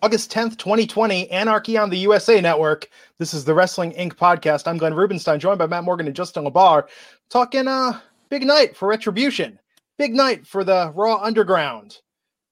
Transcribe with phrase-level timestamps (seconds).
[0.00, 2.88] August 10th, 2020, Anarchy on the USA Network.
[3.18, 4.12] This is the Wrestling Inc.
[4.14, 4.68] podcast.
[4.68, 6.86] I'm Glenn Rubenstein, joined by Matt Morgan and Justin LaBar,
[7.30, 9.58] talking uh big night for Retribution,
[9.96, 11.98] big night for the Raw Underground,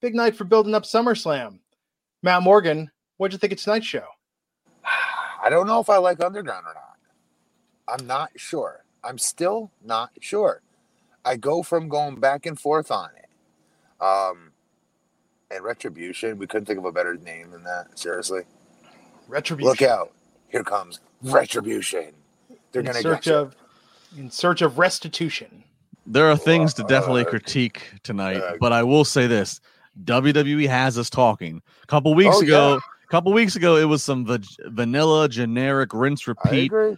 [0.00, 1.61] big night for building up SummerSlam.
[2.24, 4.06] Matt Morgan, what'd you think of tonight's show?
[4.84, 7.94] I don't know if I like Underground or not.
[8.00, 8.84] I'm not sure.
[9.05, 10.62] I'm still not sure.
[11.24, 14.02] I go from going back and forth on it.
[14.02, 14.45] Um,
[15.50, 17.98] and Retribution, we couldn't think of a better name than that.
[17.98, 18.42] Seriously.
[19.28, 19.69] Retribution.
[19.69, 20.12] Look out.
[20.48, 22.12] Here comes Retribution.
[22.72, 23.36] They're in going to search get you.
[23.36, 23.56] of
[24.17, 25.62] in search of restitution.
[26.06, 29.61] There are things to definitely Uh, critique tonight, uh, but I will say this:
[30.05, 31.61] WWE has us talking.
[31.83, 32.78] A couple weeks Oh, ago, yeah.
[33.05, 36.67] a couple weeks ago, it was some va- vanilla, generic, rinse, I repeat.
[36.67, 36.97] agree.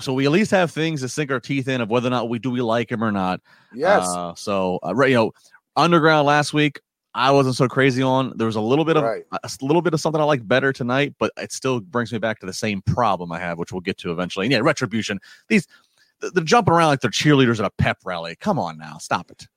[0.00, 2.28] So we at least have things to sink our teeth in of whether or not
[2.28, 3.40] we do we like him or not.
[3.74, 4.06] Yes.
[4.08, 5.32] Uh, so uh, right, you know,
[5.76, 6.80] Underground last week,
[7.14, 8.32] I wasn't so crazy on.
[8.36, 9.24] There was a little bit of Right.
[9.32, 12.38] a little bit of something I like better tonight, but it still brings me back
[12.40, 14.46] to the same problem I have, which we'll get to eventually.
[14.46, 15.18] And yeah, retribution.
[15.48, 15.66] These
[16.20, 18.36] they're jumping around like they're cheerleaders at a pep rally.
[18.36, 19.48] Come on now, stop it.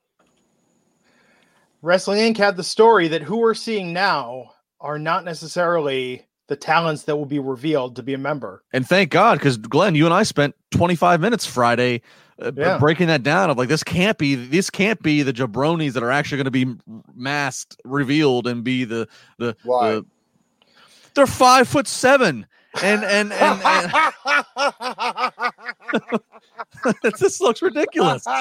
[1.82, 2.38] Wrestling Inc.
[2.38, 7.26] had the story that who we're seeing now are not necessarily the talents that will
[7.26, 8.64] be revealed to be a member.
[8.74, 12.04] And thank God, because Glenn, you and I spent 25 minutes Friday b-
[12.42, 12.78] Uh, yeah.
[12.78, 13.50] breaking that down.
[13.50, 16.52] Of like, this can't be, this can't be the jabronis that are actually going to
[16.52, 16.76] be
[17.16, 19.08] masked, revealed, and be the
[19.38, 19.56] the.
[19.64, 20.06] The-
[21.14, 22.48] they're five foot seven,
[22.82, 23.92] and and and, and
[27.20, 28.26] this looks ridiculous.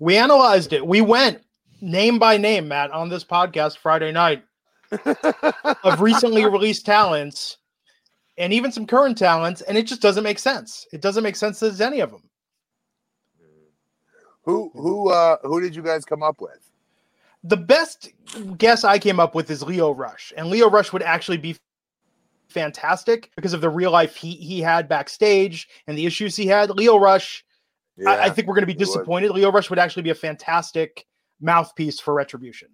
[0.00, 0.86] We analyzed it.
[0.86, 1.40] We went
[1.80, 4.44] name by name, Matt, on this podcast Friday night
[5.82, 7.56] of recently released talents
[8.36, 10.86] and even some current talents, and it just doesn't make sense.
[10.92, 12.27] It doesn't make sense that there's any of them.
[14.48, 16.70] Who who uh who did you guys come up with?
[17.44, 18.08] The best
[18.56, 21.54] guess I came up with is Lio Rush, and Lio Rush would actually be
[22.48, 26.70] fantastic because of the real life he he had backstage and the issues he had.
[26.70, 27.44] Lio Rush,
[28.06, 28.86] I, I think we're going to be he would.
[28.86, 29.32] disappointed.
[29.32, 31.04] Lio Rush would actually be a fantastic
[31.42, 32.68] mouthpiece for Retribution.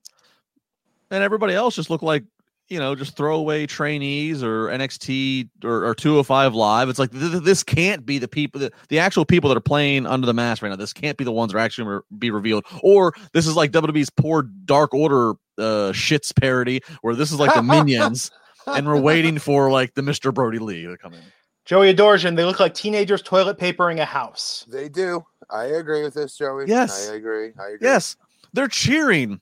[1.10, 2.22] and everybody else just look like
[2.68, 6.88] you know just throwaway trainees or NXT or, or 205 live.
[6.88, 9.60] It's like th- th- this can't be the people that the actual people that are
[9.60, 10.76] playing under the mask right now.
[10.76, 12.64] This can't be the ones that are actually re- be revealed.
[12.82, 17.54] Or this is like WWE's poor Dark Order uh shits parody where this is like
[17.54, 18.30] the minions
[18.66, 20.32] and we're waiting for like the Mr.
[20.32, 21.20] Brodie Lee to come in.
[21.64, 24.66] Joey Adorjan, they look like teenagers toilet papering a house.
[24.68, 25.24] They do.
[25.50, 26.64] I agree with this, Joey.
[26.66, 27.08] Yes.
[27.08, 27.52] I agree.
[27.58, 27.78] I agree.
[27.80, 28.16] Yes,
[28.52, 29.40] they're cheering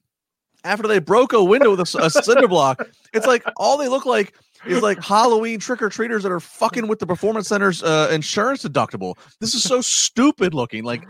[0.65, 2.87] after they broke a window with a cinder block.
[3.13, 4.35] It's like all they look like
[4.67, 8.63] is like Halloween trick or treaters that are fucking with the performance center's uh, insurance
[8.63, 9.17] deductible.
[9.41, 10.85] This is so stupid looking.
[10.85, 11.09] Like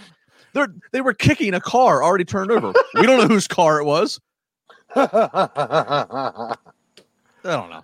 [0.52, 2.72] they're they were kicking a car already turned over.
[2.94, 4.20] We don't know whose car it was.
[4.94, 6.56] I
[7.44, 7.82] don't know.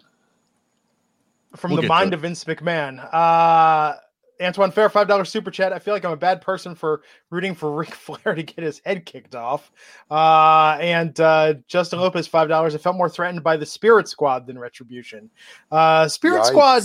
[1.57, 3.07] From We'll the get to mind of Vince McMahon.
[3.13, 3.95] Uh
[4.41, 5.73] Antoine Fair, five dollar super chat.
[5.73, 8.81] I feel like I'm a bad person for rooting for Ric Flair to get his
[8.85, 9.71] head kicked off.
[10.11, 12.75] Uh, and uh, Justin Lopez, five dollars.
[12.75, 15.31] I felt more threatened by the Spirit Squad than Retribution.
[15.71, 16.47] Uh, Spirit Yikes.
[16.47, 16.83] Squad,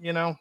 [0.00, 0.36] you know.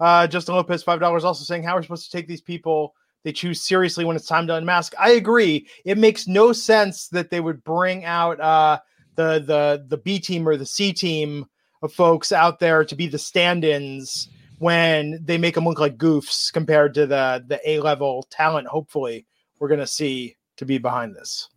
[0.00, 1.24] Uh, Justin Lopez, five dollars.
[1.24, 2.94] Also saying how we're supposed to take these people
[3.24, 4.94] they choose seriously when it's time to unmask.
[4.98, 5.66] I agree.
[5.84, 8.78] It makes no sense that they would bring out uh,
[9.16, 11.46] the the the B team or the C team
[11.82, 16.52] of folks out there to be the stand-ins when they make them look like goofs
[16.52, 18.66] compared to the the A level talent.
[18.68, 19.26] Hopefully,
[19.58, 21.48] we're gonna see to be behind this.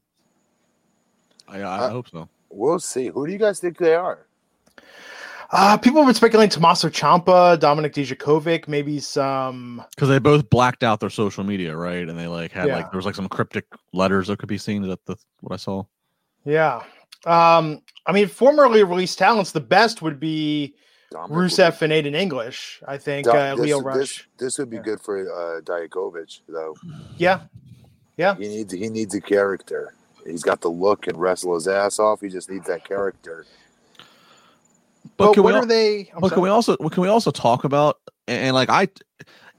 [1.48, 2.30] I, I Uh, hope so.
[2.50, 3.08] we'll see.
[3.08, 4.28] Who do you guys think they are?
[5.54, 9.84] Uh, people have been speculating Tommaso Ciampa, Dominik Dijakovic, maybe some.
[9.94, 12.08] Because they both blacked out their social media, right?
[12.08, 12.78] And they like had Yeah.
[12.78, 14.84] like there was like some cryptic letters that could be seen.
[14.84, 15.84] Is that the what I saw?
[16.46, 16.82] Yeah.
[17.26, 20.74] Um, I mean, formerly released talents, the best would be
[21.12, 22.82] Dominic would Rusev and Aiden English.
[22.88, 24.28] I think Do- uh, this, Lio Rush.
[24.38, 24.84] This, would be Yeah.
[24.84, 26.76] good for uh, Dijakovic, though.
[27.18, 27.42] Yeah.
[28.18, 28.36] Yeah.
[28.36, 29.94] He needs he needs a character.
[30.26, 32.22] He's got the look and wrestle his ass off.
[32.22, 33.46] He just needs that character.
[35.18, 36.12] But, But can what we, are they?
[36.14, 38.88] I'm but can we also what can we also talk about and, and like I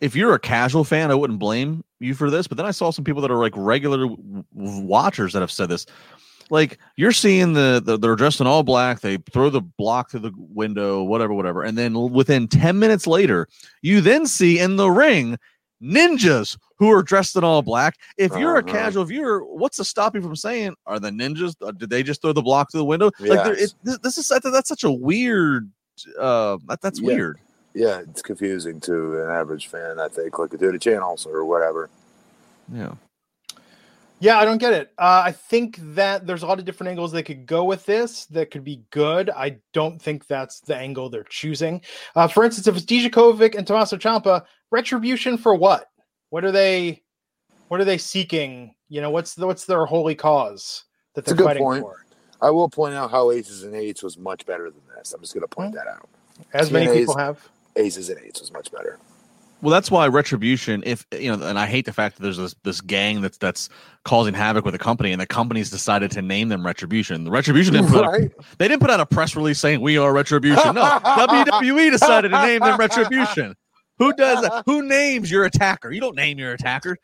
[0.01, 2.91] if you're a casual fan, I wouldn't blame you for this, but then I saw
[2.91, 5.87] some people that are like regular w- w- watchers that have said this.
[6.53, 10.21] Like you're seeing the, the they're dressed in all black, they throw the block through
[10.21, 13.49] the window, whatever, whatever, and then within 10 minutes later,
[13.81, 15.39] you then see in the ring
[15.83, 17.97] ninjas who are dressed in all black.
[18.19, 18.71] If you're a Uh-huh.
[18.71, 21.55] casual viewer, what's to stop you from saying, are the ninjas?
[21.63, 23.11] uh, Did they just throw the block through the window?
[23.19, 23.73] Like, it,
[24.03, 25.71] this is that's such a weird.
[26.19, 27.07] Uh, that, that's Yeah.
[27.07, 27.39] weird.
[27.75, 29.99] Yeah, it's confusing to an average fan.
[29.99, 31.89] I think like through the channels or whatever.
[32.71, 32.93] Yeah.
[34.23, 34.93] Yeah, I don't get it.
[34.99, 38.27] Uh, I think that there's a lot of different angles they could go with this
[38.27, 39.31] that could be good.
[39.31, 41.81] I don't think that's the angle they're choosing.
[42.15, 45.89] Uh, for instance, if it's Dijakovic and Tommaso Ciampa, retribution for what?
[46.31, 47.03] What are they?
[47.67, 48.77] What are they seeking?
[48.89, 50.85] You know, what's the, what's their holy cause
[51.15, 51.83] that they're fighting point.
[51.83, 52.07] for?
[52.41, 55.13] I will point out how Aces and Eights was much better than this.
[55.13, 56.09] I'm just going to point that out.
[56.53, 57.41] As many people have.
[57.75, 59.01] Aces and Eights was much better.
[59.63, 60.83] Well, that's why retribution.
[60.85, 63.69] If you know, and I hate the fact that there's this this gang that's that's
[64.05, 67.23] causing havoc with the company, and the company's decided to name them Retribution.
[67.23, 68.21] The Retribution didn't put out,
[68.59, 70.75] they didn't put out a press release saying we are Retribution.
[70.75, 73.55] No, WWE decided to name them Retribution.
[73.99, 74.65] Who does that?
[74.67, 75.93] Who names your attacker?
[75.93, 76.97] You don't name your attacker.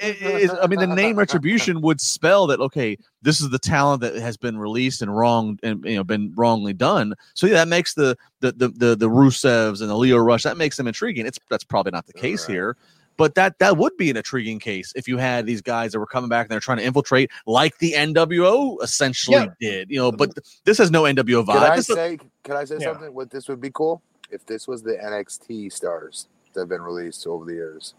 [0.00, 4.00] It- it- I mean, the name Retribution would spell that okay, this is the talent
[4.02, 7.14] that has been released and wrong and you know been wrongly done.
[7.34, 10.56] So yeah, that makes the the the the, the Rusevs and the Lio Rush that
[10.56, 11.26] makes them intriguing.
[11.26, 12.54] It's that's probably not the case Right.
[12.54, 12.76] here.
[13.16, 16.06] But that that would be an intriguing case if you had these guys that were
[16.06, 19.46] coming back and they're trying to infiltrate, like the NWO essentially Yeah.
[19.60, 19.88] did.
[19.90, 20.30] You know, but
[20.64, 21.70] this has no NWO Could vibe.
[21.70, 22.18] I This is- say?
[22.42, 22.92] Could I say Yeah.
[22.92, 23.14] something?
[23.14, 27.24] What this would be cool if this was the NXT stars that have been released
[27.28, 27.94] over the years.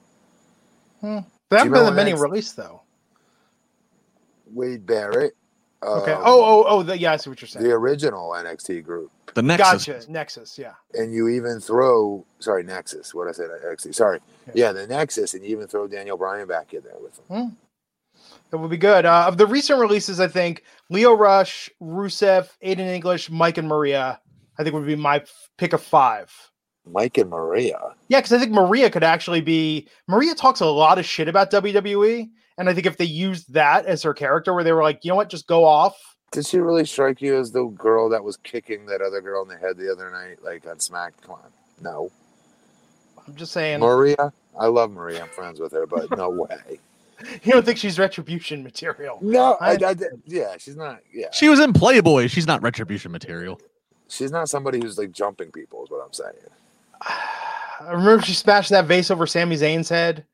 [1.49, 2.81] There haven't been that many next- released though.
[4.47, 5.35] Wade Barrett.
[5.83, 6.13] Okay.
[6.13, 6.83] um, oh, oh, oh.
[6.83, 7.63] The, yeah, I see what you're saying.
[7.65, 9.85] the original NXT group, the Nexus.
[9.85, 10.11] Gotcha.
[10.11, 10.57] Nexus.
[10.57, 10.73] Yeah.
[10.93, 13.13] and you even throw sorry Nexus.
[13.13, 13.93] What I said NXT.
[13.93, 14.53] Sorry, Yeah.
[14.55, 17.57] yeah, the Nexus, and you even throw Daniel Bryan back in there with him.
[18.49, 19.05] That would be good.
[19.05, 24.19] Uh, of the recent releases, I think Lio Rush, Rusev, Aiden English, Mike, and Maria.
[24.57, 25.23] I think would be my
[25.57, 26.31] pick of five.
[26.91, 27.79] Mike and Maria.
[28.07, 29.87] Yeah, because I think Maria could actually be.
[30.07, 33.85] Maria talks a lot of shit about WWE, and I think if they used that
[33.85, 35.95] as her character, where they were like, you know what, just go off.
[36.31, 39.47] Did she really strike you as the girl that was kicking that other girl in
[39.47, 41.13] the head the other night, like on Smack?
[41.21, 41.51] Come on,
[41.81, 42.11] no.
[43.27, 43.79] I'm just saying.
[43.79, 45.21] Maria, I love Maria.
[45.23, 46.79] I'm friends with her, but no way.
[47.43, 49.17] You don't think she's retribution material?
[49.21, 49.95] No, I, I- I,
[50.25, 50.99] yeah, she's not.
[51.13, 52.27] Yeah, She was in Playboy.
[52.27, 53.59] She's not retribution material.
[54.09, 55.83] she's not somebody who's like jumping people.
[55.85, 56.33] Is what I'm saying.
[57.01, 60.25] I remember she smashed that vase over Sami Zayn's head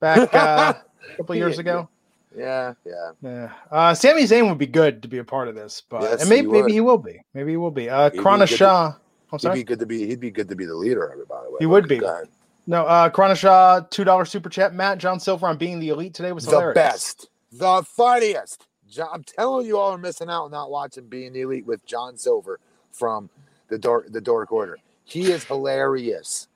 [0.00, 0.74] back uh,
[1.12, 1.88] a couple years ago.
[2.36, 3.10] Yeah, yeah.
[3.22, 6.20] Yeah, uh, Sami Zayn would be good to be a part of this, but Yes,
[6.20, 7.20] and maybe he maybe he will be.
[7.34, 7.90] Maybe he will be.
[7.90, 8.94] Uh, He'd be Krana to- Shah.
[9.32, 9.54] I'm He'd sorry.
[9.56, 10.06] be good to be.
[10.06, 11.28] He'd be good to be the leader of it.
[11.28, 11.98] By the way, He would be.
[11.98, 12.28] Go ahead.
[12.66, 14.74] No, uh, Krana Shah, two dollar super chat.
[14.74, 18.66] Matt John Silver on being the elite today was The best, the funniest.
[18.88, 22.16] John, I'm telling you, all are missing out not watching Being the Elite with John
[22.16, 22.58] Silver
[22.92, 23.30] from
[23.68, 24.78] the Dork, the Dork Order.
[25.10, 26.48] He is hilarious.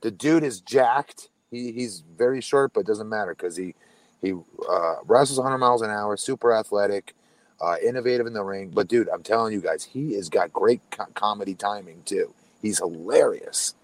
[0.00, 1.28] The dude is jacked.
[1.50, 3.74] He, he's very short, but it doesn't matter because he
[4.22, 7.14] he uh, wrestles 100 miles an hour, super athletic,
[7.60, 8.70] uh, innovative in the ring.
[8.70, 12.34] But dude, I'm telling you guys, he has got great co- comedy timing too.
[12.60, 13.74] He's hilarious.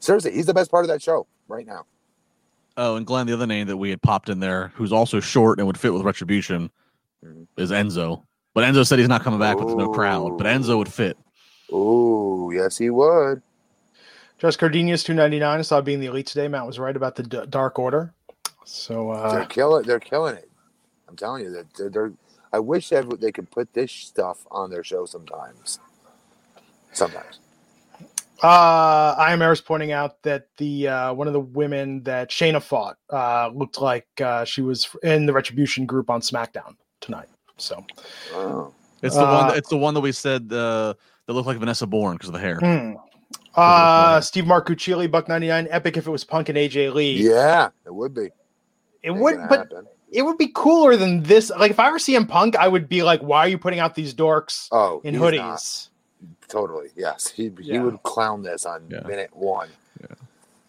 [0.00, 1.86] Seriously, he's the best part of that show right now.
[2.76, 5.58] Oh, and Glenn, the other name that we had popped in there, who's also short
[5.58, 6.70] and would fit with retribution,
[7.24, 7.46] Mhm.
[7.56, 8.22] is Enzo.
[8.54, 10.38] But Enzo said he's not coming back with no crowd.
[10.38, 11.16] But Enzo would fit.
[11.70, 13.42] Oh, yes, he would.
[14.42, 15.60] Just Cardenius two ninety nine.
[15.60, 16.48] I saw being the elite today.
[16.48, 18.12] Matt was right about the D- Dark Order.
[18.64, 19.84] So uh, they're uh, killing.
[19.84, 20.50] They're killing it.
[21.08, 21.88] I'm telling you that they're.
[21.90, 22.12] they're
[22.52, 25.78] I wish they, would- they could put this stuff on their show sometimes.
[26.92, 27.38] Sometimes.
[28.42, 32.98] uh, IMR is pointing out that the uh, one of the women that Shayna fought
[33.10, 37.28] uh, looked like uh, she was in the Retribution group on SmackDown tonight.
[37.58, 37.84] So
[38.34, 38.74] Oh.
[39.02, 39.30] It's the one.
[39.30, 40.94] Uh, That, it's the one that we said uh,
[41.26, 42.58] that looked like Vanessa Borne because of the hair.
[42.58, 42.94] Hmm.
[43.54, 45.68] Uh, Steve Marcucci, Buck ninety nine.
[45.70, 47.12] Epic if it was Punk and AJ Lee.
[47.28, 48.22] Yeah, it would be.
[48.22, 48.32] it
[49.04, 49.86] Ain't would, gonna but happen.
[50.10, 51.50] it would be cooler than this.
[51.50, 53.94] Like if I were CM Punk, I would be like, "Why are you putting out
[53.94, 55.88] these dorks Oh, in hoodies?" not.
[56.48, 56.88] Totally.
[56.96, 59.00] Yes, he he would clown this on Yeah.
[59.06, 59.68] minute one.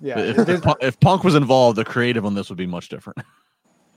[0.02, 2.90] Yeah, If, if, Punk- if Punk was involved, the creative on this would be much
[2.90, 3.20] different.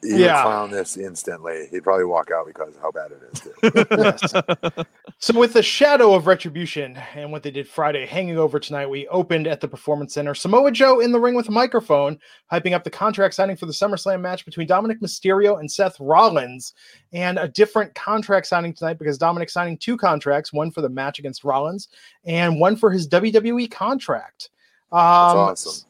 [0.06, 0.42] You Yeah.
[0.42, 1.66] clown this instantly.
[1.70, 3.40] He'd probably walk out because of how bad it is.
[3.40, 4.84] Too.
[5.18, 9.08] So, with the shadow of retribution and what they did Friday hanging over tonight, we
[9.08, 10.34] opened at the Performance Center.
[10.34, 12.18] Samoa Joe in the ring with a microphone,
[12.52, 16.74] hyping up the contract signing for the SummerSlam match between Dominik Mysterio and Seth Rollins,
[17.14, 21.18] and a different contract signing tonight because Dominic signing two contracts one for the match
[21.18, 21.88] against Rollins
[22.26, 24.50] and one for his WWE contract.
[24.92, 25.85] Um, That's awesome.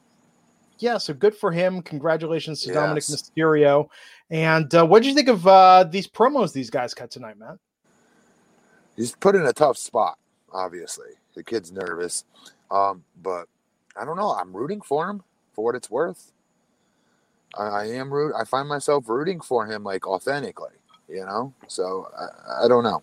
[0.78, 1.82] Yeah, so good for him.
[1.82, 3.88] Congratulations to Dominik Mysterio.
[4.30, 7.56] And uh, what did you think of uh, these promos these guys cut tonight, Matt?
[8.96, 10.18] He's put in a tough spot.
[10.52, 12.24] Obviously, the kid's nervous,
[12.70, 13.46] um, but
[13.96, 14.30] I don't know.
[14.32, 16.32] I'm rooting for him for what it's worth.
[17.58, 18.34] I, I am root.
[18.38, 20.72] I find myself rooting for him like authentically.
[21.08, 23.02] You know, so I, I don't know.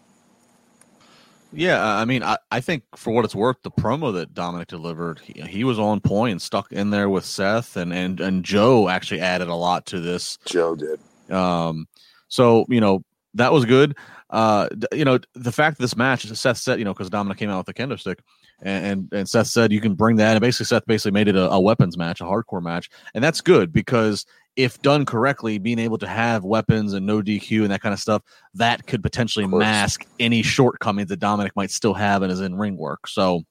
[1.53, 5.19] Yeah, I mean, I, I think for what it's worth, the promo that Dominic delivered,
[5.19, 8.89] he, he was on point and stuck in there with Seth, and and and Joe
[8.89, 10.38] actually added a lot to this.
[10.45, 11.00] Joe did.
[11.31, 11.88] Um,
[12.27, 13.03] so you know
[13.36, 13.95] that was good.
[14.29, 17.50] Uh, you know the fact that this match, Seth said, you know, because Dominic came
[17.50, 18.19] out with the kendo stick,
[18.62, 21.36] and, and and Seth said you can bring that, and basically Seth basically made it
[21.36, 25.79] a, a weapons match, a hardcore match, and that's good because if done correctly, being
[25.79, 28.22] able to have weapons and no DQ and that kind of stuff,
[28.53, 32.77] that could potentially mask any shortcomings that Dominic might still have in his in ring
[32.77, 33.07] work.
[33.07, 33.41] So,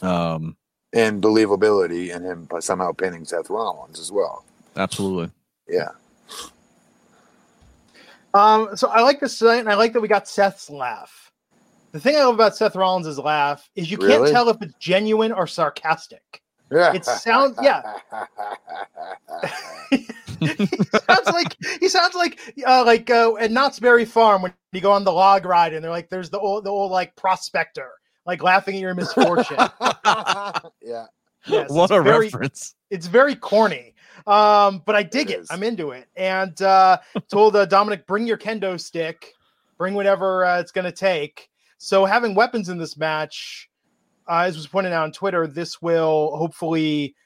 [0.00, 0.56] um,
[0.94, 4.44] And believability in him by somehow pinning Seth Rollins as well.
[4.76, 5.30] absolutely.
[5.68, 5.90] Yeah.
[8.34, 11.30] Um, so I like this tonight, and I like that we got Seth's laugh.
[11.92, 14.30] The thing I love about Seth Rollins' laugh is you can't Really?
[14.32, 16.40] tell if it's genuine or sarcastic.
[16.70, 16.94] Yeah.
[16.94, 17.82] It sounds yeah.
[20.58, 24.80] he sounds like he sounds like uh, like uh, at Knott's Berry Farm when you
[24.80, 27.90] go on the log ride, and they're like, "There's the old the old like prospector."
[28.24, 29.56] Like laughing at your misfortune.
[30.80, 31.06] yeah.
[31.46, 32.74] Yes, what it's a very- reference!
[32.90, 33.94] it's very corny
[34.28, 35.48] um but i dig It it, is.
[35.50, 36.98] i'm into it and uh
[37.30, 39.32] told uh, dominic bring your kendo stick
[39.78, 43.68] bring whatever uh, it's going to take so having weapons in this match
[44.28, 47.16] uh, as was pointed out on twitter this will hopefully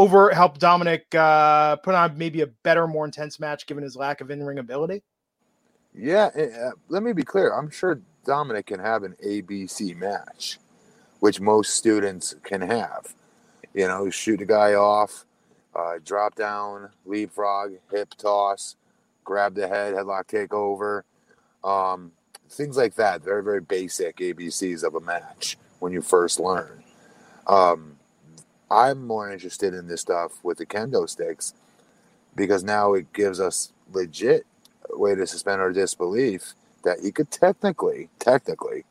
[0.00, 4.20] over help dominic uh put on maybe a better more intense match given his lack
[4.20, 5.02] of in-ring ability
[5.94, 7.52] Yeah, uh, let me be clear.
[7.52, 10.58] I'm sure Dominic can have an ABC match,
[11.20, 13.14] which most students can have.
[13.74, 15.24] You know, shoot a guy off,
[15.74, 18.76] uh, drop down, leapfrog, hip toss,
[19.24, 21.02] grab the head, headlock takeover,
[21.68, 22.12] um,
[22.48, 23.22] things like that.
[23.22, 26.82] Very, very basic ABCs of a match when you first learn.
[27.46, 27.96] Um,
[28.70, 31.54] I'm more interested in this stuff with the kendo sticks
[32.36, 34.46] because now it gives us legit
[34.90, 38.84] way to suspend our disbelief that you could technically, technically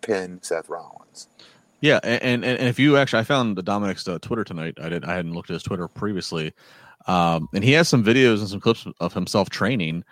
[0.00, 1.28] pin Seth Rollins.
[1.80, 4.78] Yeah, and, and and if you actually, I found the Dominic's uh, Twitter tonight.
[4.80, 5.04] I did.
[5.04, 6.52] I hadn't looked at his Twitter previously,
[7.08, 10.04] um, and he has some videos and some clips of himself training.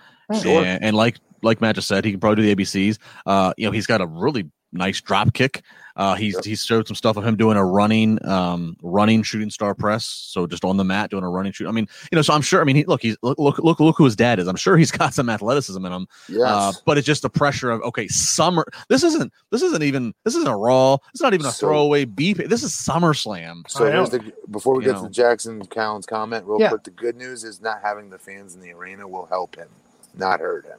[0.42, 0.64] Sure.
[0.64, 2.98] And, and like like Matt just said, he can probably do the ABCs.
[3.24, 5.62] Uh, you know, he's got a really nice drop kick.
[5.96, 6.44] Uh, he's Yep.
[6.44, 10.04] he's showed some stuff of him doing a running um running shooting star press.
[10.06, 11.66] So just on the mat doing a running shoot.
[11.68, 12.60] I mean, you know, so I'm sure.
[12.60, 14.46] I mean, he, look, he's look look look look who his dad is.
[14.46, 16.06] I'm sure he's got some athleticism in him.
[16.28, 16.40] Yes.
[16.48, 18.64] Uh, but it's just the pressure of okay, summer.
[18.88, 19.32] This isn't.
[19.50, 20.14] This isn't even.
[20.24, 20.96] This isn't a Raw.
[21.12, 22.36] It's not even a So- throwaway beef.
[22.38, 23.68] This is SummerSlam.
[23.68, 25.08] so here's the before we You get know.
[25.08, 26.68] to Jackson Cowan's comment real Yeah.
[26.70, 26.84] quick.
[26.84, 29.68] The good news is not having the fans in the arena will help him,
[30.16, 30.78] not hurt him.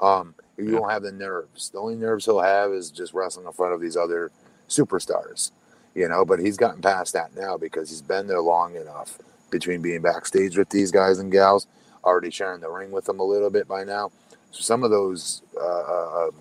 [0.00, 0.34] Um,
[0.64, 0.80] you Yeah.
[0.80, 1.70] won't have the nerves.
[1.70, 4.30] The only nerves he'll have is just wrestling in front of these other
[4.68, 5.52] superstars,
[5.94, 6.24] you know.
[6.24, 9.18] But he's gotten past that now because he's been there long enough
[9.50, 11.66] between being backstage with these guys and gals,
[12.04, 14.10] already sharing the ring with them a little bit by now.
[14.52, 16.34] So some of those, uh, uh, um,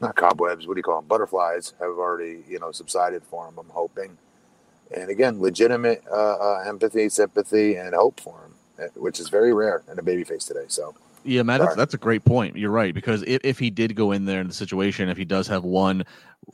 [0.00, 1.08] not cobwebs, what do you call them?
[1.08, 3.58] Butterflies have already, you know, subsided for him.
[3.58, 4.18] I'm hoping,
[4.96, 9.52] and again, legitimate uh, uh, empathy, sympathy, and hope for him, eh, which is very
[9.54, 10.66] rare in a babyface today.
[10.68, 10.94] So
[11.28, 12.56] Yeah, Matt, that's, that's a great point.
[12.56, 15.26] You're right because if, if he did go in there in the situation, if he
[15.26, 16.04] does have one,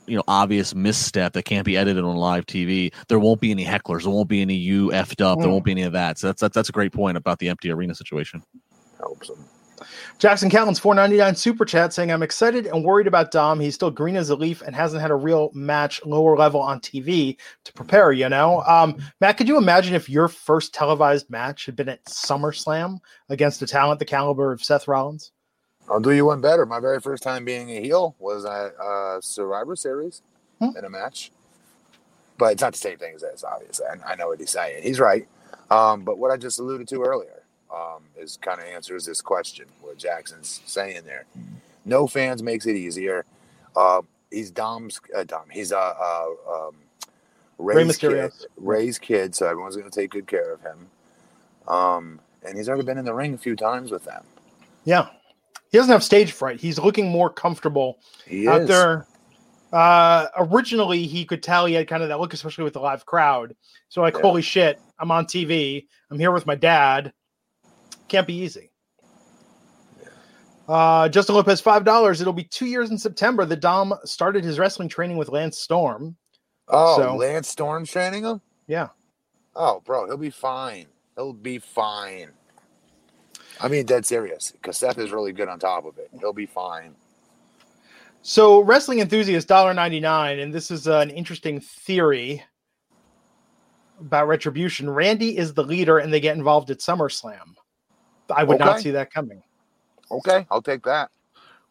[0.05, 3.63] you know, obvious misstep that can't be edited on live TV, there won't be any
[3.63, 4.01] hecklers.
[4.03, 5.39] There won't be any you effed up.
[5.39, 5.51] There Mm.
[5.51, 6.17] won't be any of that.
[6.19, 8.43] So that's that's, that's a great point about the empty arena situation.
[8.99, 9.37] helps him.
[10.17, 13.59] Jackson Callan's 499 super chat saying, I'm excited and worried about Dom.
[13.59, 16.79] He's still green as a leaf and hasn't had a real match lower level on
[16.79, 18.61] TV to prepare, you know?
[18.61, 23.61] Um, Matt, could you imagine if your first televised match had been at SummerSlam against
[23.61, 25.31] a talent the caliber of Seth Rollins?
[25.89, 26.65] I'll do you one better.
[26.65, 30.21] My very first time being a heel was at uh, Survivor Series
[30.59, 30.69] Hmm.
[30.77, 31.33] in a match,
[32.37, 33.43] but it's not the same thing as this.
[33.43, 34.83] Obviously, I, I know what he's saying.
[34.83, 35.27] He's right.
[35.69, 37.34] Um, but what I just alluded to earlier
[37.73, 39.65] um, is kind of answers this question.
[39.81, 41.25] What Jackson's saying there.
[41.85, 43.25] No fans makes it easier.
[43.75, 45.45] Uh, he's Dom's uh, Dom.
[45.51, 46.75] He's uh, uh, um,
[47.57, 48.11] Rey's kid.
[48.11, 48.45] Mysterio.
[48.57, 49.35] Rey's kid.
[49.35, 50.87] So everyone's going to take good care of him.
[51.67, 54.23] Um, and he's already been in the ring a few times with them.
[54.83, 55.07] Yeah.
[55.71, 56.59] He doesn't have stage fright.
[56.59, 58.67] He's looking more comfortable He out is.
[58.67, 59.07] there.
[59.73, 63.05] Uh, originally, he could tell he had kind of that look, especially with the live
[63.05, 63.55] crowd.
[63.89, 64.21] So, like, Yeah.
[64.21, 65.87] holy shit, I'm on TV.
[66.09, 67.11] I'm here with my dad.
[68.07, 68.71] Can't be easy.
[70.67, 72.21] Uh, Justin Lopez, five dollars.
[72.21, 73.45] It'll be two years in September.
[73.45, 76.15] The Dom started his wrestling training with Lance Storm.
[76.67, 78.41] Oh, So- Lance Storm training him.
[78.67, 78.87] Yeah,
[79.55, 80.87] Oh, bro, he'll be fine.
[81.15, 82.31] He'll be fine.
[83.61, 86.09] I mean, dead serious, because Seth is really good on top of it.
[86.19, 86.93] He'll be fine.
[88.21, 92.43] So, wrestling enthusiast, $1.99, and this is an interesting theory
[94.01, 94.89] about retribution.
[94.89, 97.55] Randy is the leader, and they get involved at SummerSlam.
[98.33, 99.41] I would not see that coming.
[100.11, 101.09] Okay, I'll take that.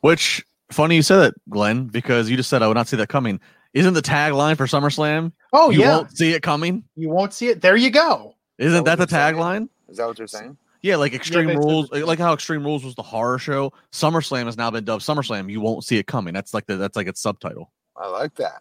[0.01, 3.09] Which funny you said that, Glenn, because you just said I would not see that
[3.09, 3.41] coming.
[3.73, 5.33] Isn't the tagline for SummerSlam?
[5.53, 6.85] Oh you yeah, won't see it coming.
[6.97, 7.61] you won't see it.
[7.61, 8.35] There you go.
[8.59, 9.35] Isn't that that the what you're saying?
[9.65, 9.69] tagline?
[9.89, 10.57] Is that what you're saying?
[10.83, 13.73] Yeah, like Extreme they said Rules, the- like how Extreme Rules was the horror show.
[13.91, 15.51] SummerSlam has now been dubbed SummerSlam.
[15.51, 16.35] You won't see it coming.
[16.35, 17.73] That's like the that's like its subtitle.
[17.97, 18.61] I like that.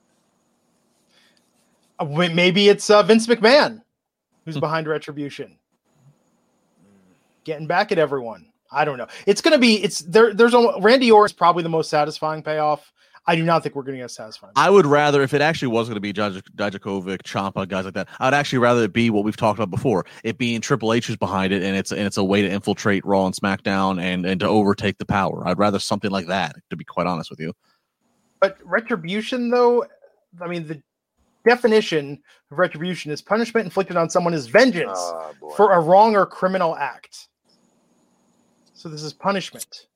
[2.00, 3.82] Uh, Maybe it's uh, Vince McMahon
[4.46, 4.60] who's Hmm.
[4.62, 5.58] behind retribution,
[7.44, 8.48] getting back at everyone.
[8.72, 9.08] I don't know.
[9.28, 9.84] It's gonna be.
[9.84, 10.34] It's there.
[10.34, 12.92] There's almost, Randy Orton is probably the most satisfying payoff.
[13.26, 14.52] I do not think we're gonna get satisfying.
[14.56, 17.94] I would rather if it actually was going to be Dij- Dijakovic, Ciampa, guys like
[17.94, 18.10] that.
[18.20, 20.06] I'd actually rather it be what we've talked about before.
[20.24, 23.06] It being Triple H who's behind it, and it's and it's a way to infiltrate
[23.06, 25.48] Raw and SmackDown and and to overtake the power.
[25.48, 26.56] I'd rather something like that.
[26.72, 27.54] To be quite honest with you,
[28.42, 29.86] But retribution, though,
[30.42, 30.82] I mean, the
[31.48, 32.22] definition
[32.52, 36.76] of retribution is punishment inflicted on someone is vengeance Oh, for a wrong or criminal
[36.76, 37.28] act.
[38.84, 39.88] So this is punishment.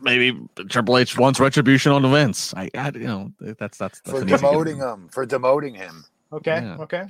[0.00, 0.36] maybe
[0.68, 2.52] Triple H wants retribution on Vince.
[2.56, 5.08] I, I you know that's that's, that's for demoting him.
[5.12, 6.04] For demoting him.
[6.32, 6.60] Okay.
[6.60, 6.76] Yeah.
[6.80, 7.04] Okay.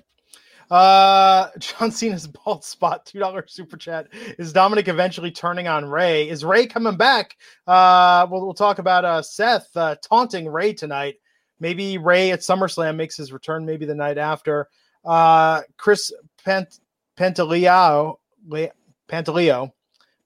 [0.71, 4.09] Uh, John Cena's bald spot, two dollar super chat.
[4.39, 6.29] Is Dominic eventually turning on Rey?
[6.29, 7.39] Is Rey coming back?
[7.67, 11.15] Uh, we'll, we'll talk about uh Seth uh, taunting Rey tonight.
[11.61, 13.65] Maybe Rey at SummerSlam makes his return.
[13.65, 14.69] Maybe the night after.
[15.03, 16.13] Uh, Chris
[16.45, 16.79] Pant-
[17.17, 18.69] Pantaleo, Le-
[19.09, 19.73] Pantaleo,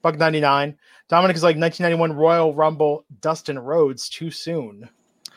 [0.02, 0.76] buck ninety nine.
[1.08, 3.04] Dominic is like 1991 Royal Rumble.
[3.20, 4.88] Dustin Rhodes too soon.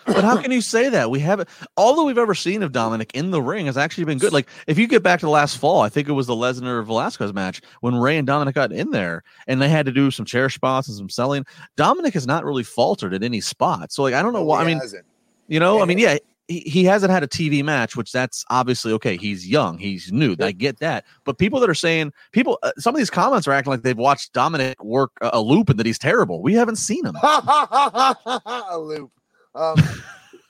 [0.05, 1.11] But how can you say that?
[1.11, 1.47] We haven't
[1.77, 4.33] all that we've ever seen of Dominic in the ring has actually been good.
[4.33, 6.83] Like if you get back to the last fall, I think it was the Lesnar
[6.83, 10.25] Velasquez match when Rey and Dominic got in there and they had to do some
[10.25, 11.45] chair spots and some selling.
[11.77, 13.91] Dominic has not really faltered at any spot.
[13.91, 14.61] So like I don't know No, why.
[14.63, 15.05] I mean, hasn't.
[15.47, 16.17] you know, I mean, yeah,
[16.59, 19.17] he, hasn't had a TV match, which that's obviously okay.
[19.17, 20.35] He's young, he's new.
[20.39, 21.05] I get that.
[21.23, 23.97] But people that are saying people, uh, some of these comments are acting like they've
[23.97, 26.41] watched Dominic work a, a loop and that he's terrible.
[26.41, 27.15] We haven't seen him.
[27.23, 29.11] a loop.
[29.55, 29.75] Um,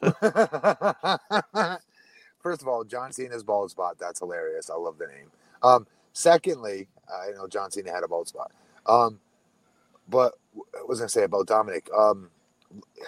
[2.40, 3.98] first of all, John Cena's bald spot.
[4.00, 4.70] That's hilarious.
[4.70, 5.32] I love the name.
[5.64, 8.52] Um, secondly, I know John Cena had a bald spot.
[8.86, 9.20] Um,
[10.08, 11.90] but what was I gonna say about Dominic?
[11.96, 12.30] Um,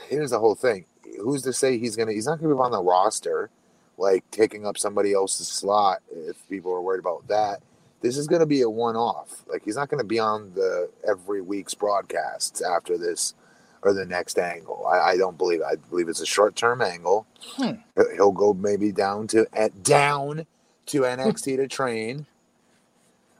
[0.09, 0.85] here's the whole thing.
[1.21, 2.11] Who's to say he's gonna?
[2.13, 3.49] He's not gonna be on the roster,
[3.97, 6.01] like taking up somebody else's slot.
[6.11, 7.61] If people are worried about that,
[8.01, 9.43] this is gonna be a one-off.
[9.47, 13.35] Like he's not gonna be on the every week's broadcasts after this
[13.83, 14.87] or the next angle.
[14.87, 15.59] I, I don't believe.
[15.59, 15.65] It.
[15.71, 17.27] I believe it's a short-term angle.
[17.57, 17.71] Hmm.
[17.95, 20.45] He'll- He'll go maybe down to at down
[20.87, 22.25] to NXT to train.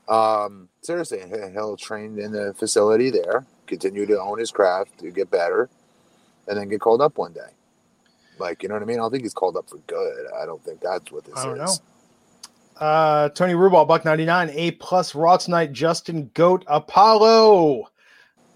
[0.08, 5.30] Um, seriously, he'll train in the facility there, continue to own his craft to get
[5.30, 5.70] better,
[6.48, 7.40] and then get called up one day.
[8.38, 8.98] Like you know what I mean?
[8.98, 10.26] I don't think he's called up for good.
[10.40, 11.80] I don't think that's what this I don't is.
[12.76, 17.88] Uh, Tony Rubal, buck 99, A plus Raw tonight, Justin Goat Apollo,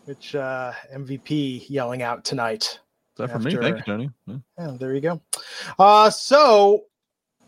[0.07, 2.62] which uh, MVP yelling out tonight.
[2.62, 2.79] Is
[3.18, 3.57] that for me?
[3.57, 4.11] Thank you, Tony.
[4.27, 4.37] Yeah.
[4.59, 5.20] Yeah, there you go.
[5.79, 6.85] Uh, so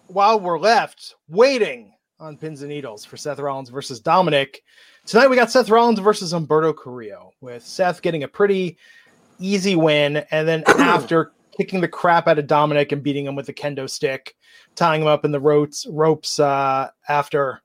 [0.06, 4.62] while we're left waiting on pins and needles for Seth Rollins versus Dominic,
[5.06, 8.78] tonight we got Seth Rollins versus Humberto Carrillo, with Seth getting a pretty
[9.40, 13.48] easy win, and then after kicking the crap out of Dominic and beating him with
[13.48, 14.34] a kendo stick,
[14.76, 17.60] tying him up in the ropes ropes uh, after.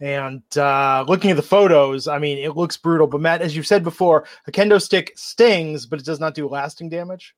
[0.00, 3.06] And uh, looking at the photos, I mean, it looks brutal.
[3.06, 6.48] But Matt, as you've said before, a kendo stick stings, but it does not do
[6.48, 7.36] lasting damage.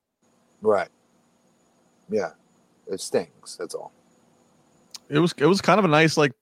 [0.63, 0.89] Right?
[2.09, 2.31] Yeah,
[2.91, 3.57] it stings.
[3.59, 3.93] That's all.
[5.11, 6.33] it was it was kind of a nice like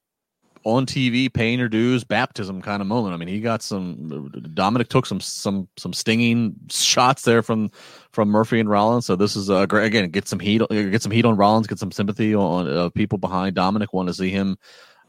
[0.65, 3.15] on TV paying your dues baptism kind of moment.
[3.15, 7.71] I mean, he got some Dominic took some some some stinging shots there from
[8.11, 9.07] from Murphy and Rollins.
[9.07, 10.09] So this is uh, great again.
[10.11, 11.67] Get some heat get some heat on Rollins.
[11.67, 13.93] Get some sympathy on uh, people behind Dominic.
[13.93, 14.57] Want to see him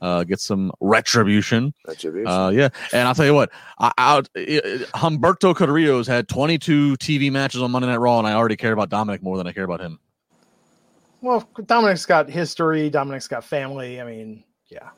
[0.04, 1.74] uh, get some retribution.
[1.88, 2.28] Retribution.
[2.28, 7.62] Uh, yeah, and I'll tell you what, I, out Humberto Carrillo's had 22 TV matches
[7.62, 9.80] on Monday Night Raw, and I already care about Dominic more than I care about
[9.80, 10.00] him.
[11.22, 12.90] Well, Dominic's got history.
[12.90, 14.02] Dominic's got family.
[14.02, 14.90] I mean, yeah.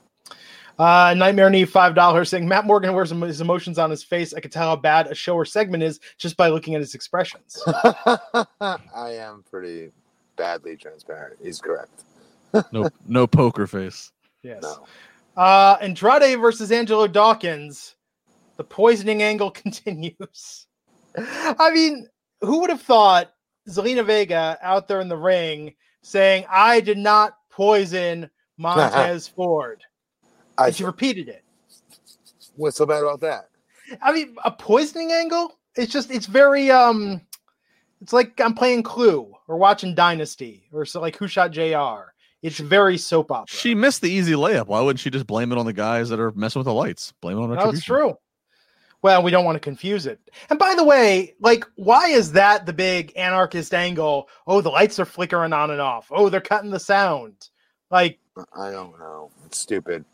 [0.78, 4.34] Uh, Nightmare Knee five dollars saying Matt Morgan wears his emotions on his face.
[4.34, 6.96] I can tell how bad a show or segment is just by looking at his
[6.96, 7.64] expressions.
[7.68, 9.92] I am pretty
[10.36, 11.38] badly transparent.
[11.42, 12.04] He's correct.
[12.72, 14.14] No, no poker face.
[14.42, 14.62] Yes.
[14.62, 14.86] No.
[15.36, 17.96] Uh, Andrade versus Angelo Dawkins.
[18.56, 20.66] The poisoning angle continues.
[21.18, 22.08] I mean,
[22.40, 23.34] who would have thought
[23.68, 29.84] Zelina Vega out there in the ring saying, I did not poison Montez Ford?
[30.58, 31.44] I, And she repeated it.
[32.56, 33.50] what's so bad about that?
[34.02, 35.60] I mean, a poisoning angle?
[35.76, 37.22] It's just, it's very, um,
[38.02, 42.12] it's like I'm playing Clue or watching Dynasty or so like Who Shot JR.
[42.42, 43.48] It's very soap opera.
[43.58, 44.68] She missed the easy layup.
[44.68, 47.12] Why wouldn't she just blame it on the guys that are messing with the lights?
[47.22, 47.78] Blame it on No, retribution.
[47.78, 48.18] it's true.
[49.02, 50.20] Well, we don't want to confuse it.
[50.50, 54.30] And by the way, like, why is that the big anarchist angle?
[54.48, 56.08] Oh, the lights are flickering on and off.
[56.12, 57.50] Oh, they're cutting the sound.
[57.92, 58.20] Like,
[58.56, 59.32] I don't know.
[59.46, 60.06] It's stupid.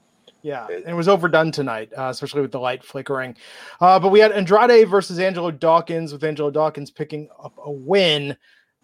[0.44, 3.36] Yeah, It- and it was overdone tonight, uh, especially with the light flickering.
[3.80, 8.36] Uh, but we had Andrade versus Angelo Dawkins, with Angelo Dawkins picking up a win.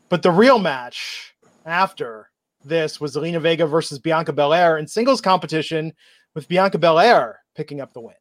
[0.09, 2.29] But the real match after
[2.63, 5.93] this was Zelina Vega versus Bianca Belair in singles competition,
[6.33, 8.15] with Bianca Belair picking up the win.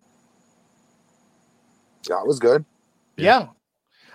[2.08, 2.64] That was good.
[3.16, 3.40] Yeah.
[3.40, 3.48] Yeah.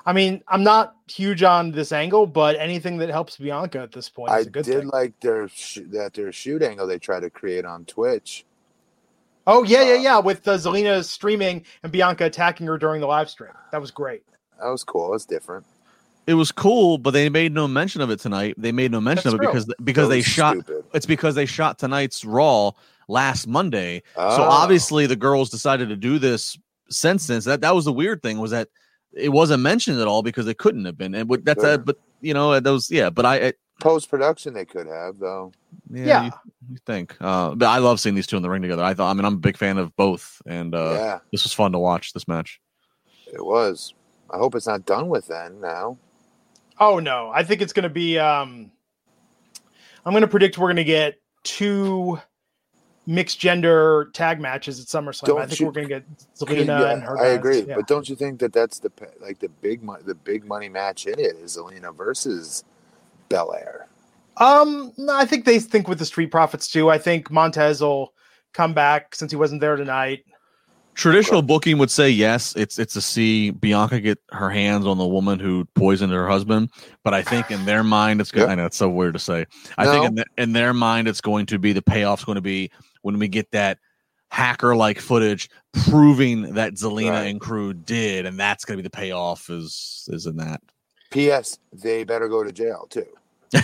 [0.06, 4.10] I mean, I'm not huge on this angle, but anything that helps Bianca at this
[4.10, 4.88] point I is a good did thing.
[4.90, 8.46] like their sh- that their shoot angle they tried to create on Twitch.
[9.48, 10.20] Oh, yeah, yeah, uh, yeah.
[10.20, 13.52] With uh, Zelina streaming and Bianca attacking her during the live stream.
[13.72, 14.24] That was great.
[14.60, 15.14] That was cool.
[15.16, 15.66] It's different.
[16.28, 18.54] It was cool, but they made no mention of it tonight.
[18.58, 19.52] They made no mention That's of it true.
[19.54, 20.54] because because they shot.
[20.58, 20.84] stupid.
[20.94, 22.72] It's because they shot tonight's Raw
[23.08, 24.04] last Monday.
[24.16, 24.44] So Oh.
[24.44, 26.58] obviously the girls decided to do this
[26.90, 28.70] since since that that was the weird thing was that
[29.14, 31.16] it wasn't mentioned at all because it couldn't have been.
[31.16, 31.74] And what- that's Sure.
[31.74, 33.10] uh, but you know those yeah.
[33.10, 35.52] But I, I post production they could have though.
[35.92, 36.24] yeah, Yeah.
[36.26, 36.32] You,
[36.72, 37.16] you think.
[37.20, 38.84] Uh, but I love seeing these two in the ring together.
[38.84, 41.52] I thought I mean I'm a big fan of both, and uh, yeah, this was
[41.54, 42.62] fun to watch this match.
[43.34, 43.94] it was.
[44.30, 45.98] I hope it's not done with then now.
[46.80, 47.30] Oh, no.
[47.36, 48.18] I think it's going to be.
[48.18, 48.72] um
[50.06, 52.20] I'm going to predict we're going to get two
[53.06, 55.24] mixed gender tag matches at SummerSlam.
[55.24, 57.18] I Don't think you- we're going to get Zelina Yeah, and her.
[57.20, 57.36] I guys.
[57.38, 57.76] agree, Yeah.
[57.76, 61.06] but don't you think that that's the like the big mo- the big money match
[61.06, 62.64] in it is Zelina versus
[63.32, 63.88] Belair?
[64.38, 66.90] Um, no, I think they think with the Street Profits too.
[66.90, 68.14] I think Montez will
[68.54, 70.24] come back since he wasn't there tonight.
[70.94, 72.54] Traditional booking would say yes.
[72.58, 76.70] It's it's to see Bianca get her hands on the woman who poisoned her husband,
[77.04, 78.42] but I think in their mind it's good.
[78.42, 78.50] Yep.
[78.50, 79.46] I know it's so weird to say.
[79.78, 79.92] I No.
[79.92, 82.72] think in, the, in their mind it's going to be the payoff's going to be
[83.04, 83.78] when we get that
[84.32, 85.50] hacker like footage
[85.90, 87.28] proving that Zelina Right.
[87.28, 89.50] and crew did, and that's going to be the payoff.
[89.50, 90.62] Is is in that.
[91.12, 91.58] P.S.
[91.72, 93.06] They better go to jail too.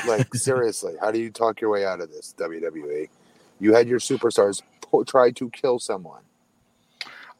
[0.03, 3.09] Like seriously, how do you talk your way out of this WWE?
[3.59, 6.21] You had your superstars po- try to kill someone.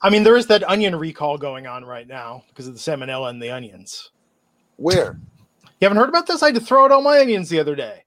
[0.02, 3.30] I mean, there is that onion recall going on right now because of the salmonella
[3.30, 4.12] and the onions.
[4.78, 5.20] Where?
[5.80, 6.44] You haven't heard about this?
[6.44, 8.06] I had to throw out all my onions the other day.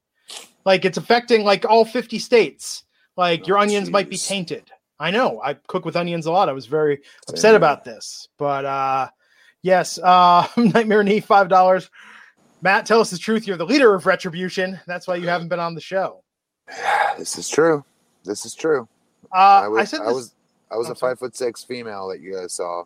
[0.64, 2.84] Like it's affecting like all 50 states.
[3.16, 4.70] Like your Oh, onions might be tainted.
[4.98, 5.40] I know.
[5.42, 6.48] I cook with onions a lot.
[6.48, 8.28] I was very Same upset about this.
[8.38, 9.08] But uh
[9.62, 11.90] yes, uh Nightmare Knee, five dollars.
[12.62, 13.46] Matt, tell us the truth.
[13.46, 14.78] You're the leader of retribution.
[14.86, 16.22] That's why you haven't been on the show.
[17.18, 17.84] This is true.
[18.24, 18.88] This is true.
[19.34, 20.14] Uh I I, was, said I this.
[20.14, 20.34] was,
[20.70, 21.10] I was I'm a sorry.
[21.12, 22.84] five foot six female that you guys saw,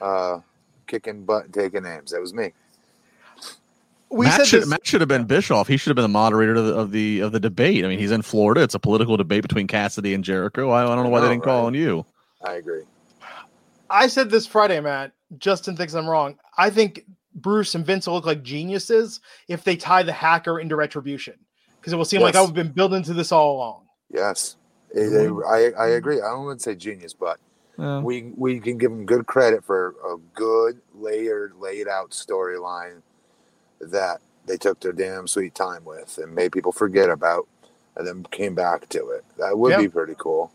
[0.00, 0.40] uh,
[0.86, 2.10] kicking butt, and taking names.
[2.10, 2.52] That was me.
[4.10, 4.68] we Matt said should, this.
[4.68, 5.68] Matt should have been Bischoff.
[5.68, 7.84] He should have been the moderator of the, of the of the debate.
[7.84, 8.62] I mean, he's in Florida.
[8.62, 10.70] It's a political debate between Cassidy and Jericho.
[10.70, 12.04] I, I don't know why they didn't call on you.
[12.44, 12.82] I agree.
[13.88, 15.12] I said this Friday, Matt.
[15.38, 16.36] Justin thinks I'm wrong.
[16.58, 17.04] I think
[17.36, 21.34] Bruce and Vince will look like geniuses if they tie the hacker into retribution.
[21.80, 23.82] Because it will seem like I've been building to this all along.
[24.10, 24.56] Yes,
[24.90, 26.20] It- it- I, I agree.
[26.20, 27.38] I wouldn't say genius, but
[27.78, 28.00] Yeah.
[28.00, 33.02] we we can give them good credit for a good layered, laid out storyline
[33.80, 37.46] that they took their damn sweet time with and made people forget about,
[37.96, 39.24] and then came back to it.
[39.38, 39.78] That would Yeah.
[39.82, 40.50] be pretty cool.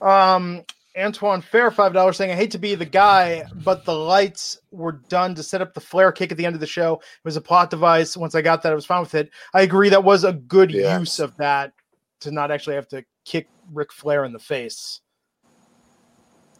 [0.00, 0.64] Um,
[0.98, 4.92] Antoine Fair, five dollars, saying, "I hate to be the guy, but the lights were
[5.08, 6.94] done to set up the flare kick at the end of the show.
[6.96, 8.16] It was a plot device.
[8.16, 9.30] Once I got that, I was fine with it.
[9.54, 9.88] I agree.
[9.88, 11.00] That was a good Yes.
[11.00, 11.72] use of that
[12.20, 15.00] to not actually have to kick Ric Flair in the face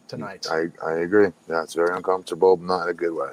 [0.08, 0.46] tonight.
[0.50, 1.28] I, I agree.
[1.46, 3.32] That's very uncomfortable, but not in a good way.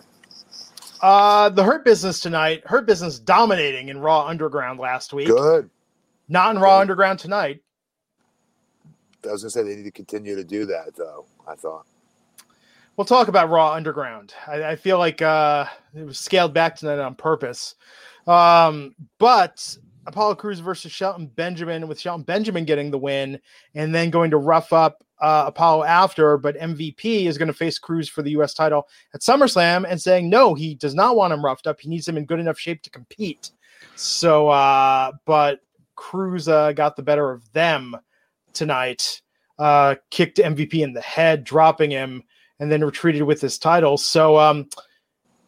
[1.01, 2.61] Uh, the Hurt Business tonight.
[2.65, 5.27] Hurt Business dominating in Raw Underground last week.
[5.27, 5.69] Good.
[6.27, 6.81] Not in Raw Good.
[6.81, 7.61] Underground tonight.
[9.27, 11.25] I was gonna say they need to continue to do that, though.
[11.47, 11.85] I thought.
[12.97, 14.33] We'll talk about Raw Underground.
[14.45, 17.75] I, I feel like uh, it was scaled back tonight on purpose.
[18.27, 23.39] Um, but Apollo Crews versus Shelton Benjamin, with Shelton Benjamin getting the win
[23.73, 26.37] and then going to rough up uh, Apollo after.
[26.37, 28.53] But MVP is going to face Crews for the U.S.
[28.53, 31.79] title at SummerSlam and saying no, he does not want him roughed up.
[31.79, 33.51] He needs him in good enough shape to compete.
[33.95, 35.61] So, uh, but
[35.95, 37.95] Crews uh, got the better of them
[38.53, 39.21] tonight,
[39.57, 42.23] uh, kicked MVP in the head, dropping him,
[42.59, 43.97] and then retreated with his title.
[43.97, 44.69] So, um,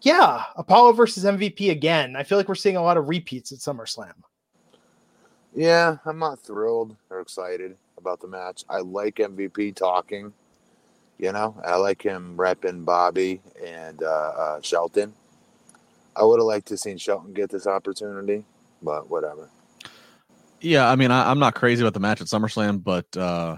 [0.01, 2.15] yeah, Apollo versus MVP again.
[2.15, 4.13] I feel like we're seeing a lot of repeats at SummerSlam.
[5.53, 8.63] Yeah, I'm not thrilled or excited about the match.
[8.69, 10.33] I like MVP talking.
[11.19, 15.13] You know, I like him repping Bobby and uh, uh, Shelton.
[16.15, 18.43] I would have liked to seen Shelton get this opportunity,
[18.81, 19.49] but whatever.
[20.61, 23.57] Yeah, I mean, I, am not crazy about the match at SummerSlam, but uh,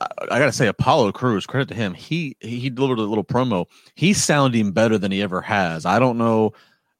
[0.00, 3.24] I, I got to say, Apollo Crews, credit to him, he he delivered a little
[3.24, 3.66] promo.
[3.94, 5.84] He's sounding better than he ever has.
[5.84, 6.52] I don't know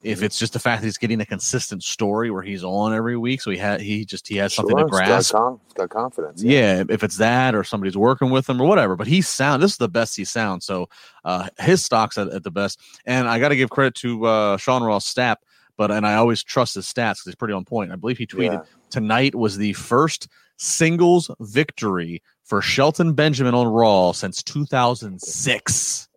[0.03, 3.17] if it's just the fact that he's getting a consistent story where he's on every
[3.17, 5.33] week, so he had he just he has something to grasp.
[5.33, 6.43] Got, com- got confidence.
[6.43, 6.77] Yeah.
[6.77, 6.85] yeah.
[6.89, 9.79] if it's that or somebody's working with him or whatever, but he sound this is
[9.79, 10.65] the best he sounds.
[10.65, 10.89] So
[11.25, 14.57] uh, his stocks at, at, the best, and I got to give credit to uh,
[14.59, 15.37] Sean Ross Sapp,
[15.77, 17.93] but and I always trust his stats because he's pretty on point.
[17.93, 18.62] I believe he tweeted yeah.
[18.91, 26.09] tonight was the first singles victory for Shelton Benjamin on Raw since 2006.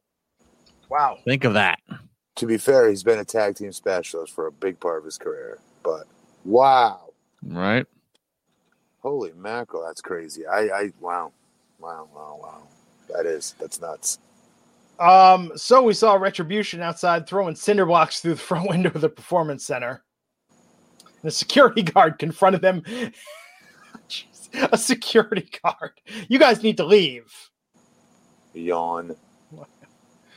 [0.89, 1.79] Wow, think of that
[2.39, 5.17] to be fair, he's been a tag team specialist for a big part of his
[5.17, 5.59] career.
[5.83, 6.07] But
[6.45, 7.11] wow,
[7.43, 7.85] right?
[9.01, 10.47] Holy mackerel, that's crazy.
[10.47, 11.33] I, I wow,
[11.79, 12.61] wow, wow, wow.
[13.13, 14.19] That is that's nuts.
[14.99, 19.09] Um, so we saw Retribution outside throwing cinder blocks through the front window of the
[19.09, 20.03] performance center.
[21.21, 22.83] And a security guard confronted them.
[24.71, 25.91] a security guard.
[26.27, 27.33] You guys need to leave.
[28.53, 29.15] Yawn.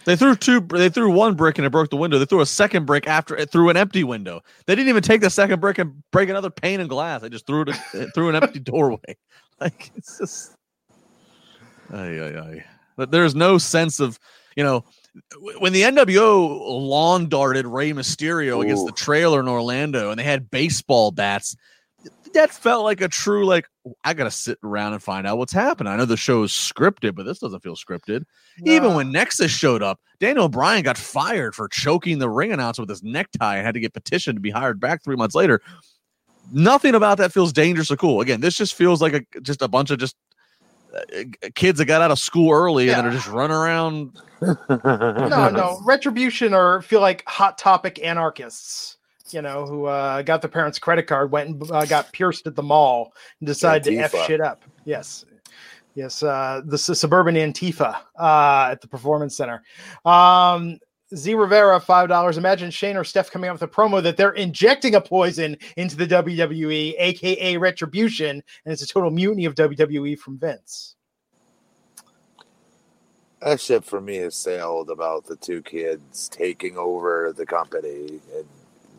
[0.04, 0.60] They threw two.
[0.60, 2.18] They threw one brick and it broke the window.
[2.18, 4.42] They threw a second brick after it through an empty window.
[4.66, 7.22] They didn't even take the second brick and break another pane and glass.
[7.22, 9.16] They just threw it through an empty doorway.
[9.60, 10.56] Like it's just,
[11.92, 12.64] ay, ay, ay.
[12.96, 14.18] But there's no sense of
[14.56, 14.84] you know
[15.58, 18.62] when the NWO lawn darted Rey Mysterio Ooh.
[18.62, 21.56] against the trailer in Orlando and they had baseball bats
[22.34, 23.68] that felt like a true like
[24.04, 25.92] I gotta sit around and find out what's happening.
[25.92, 28.24] I know the show is scripted, but this doesn't feel scripted.
[28.60, 28.72] No.
[28.72, 32.90] Even when Nexus showed up, Daniel Bryan got fired for choking the ring announcer with
[32.90, 35.60] his necktie and had to get petitioned to be hired back three months later.
[36.52, 38.20] Nothing about that feels dangerous or cool.
[38.20, 40.16] Again, this just feels like a just a bunch of just
[41.54, 42.98] kids that got out of school early yeah.
[42.98, 44.20] and they're just running around.
[44.40, 48.98] no, no, retribution or feel like hot topic anarchists
[49.32, 52.54] you know, who uh, got the parents' credit card, went and uh, got pierced at
[52.54, 54.10] the mall, and decided Antifa.
[54.10, 54.62] to f shit up.
[54.84, 55.24] Yes,
[55.94, 59.62] yes, uh, the suburban Antifa uh, at the Performance Center.
[60.04, 60.78] Um,
[61.14, 62.38] Z Rivera, five dollars.
[62.38, 65.96] Imagine Shane or Steph coming up with a promo that they're injecting a poison into
[65.96, 70.96] the WWE, aka Retribution, and it's a total mutiny of WWE from Vince.
[73.40, 78.46] That shit for me is sailed about the two kids taking over the company and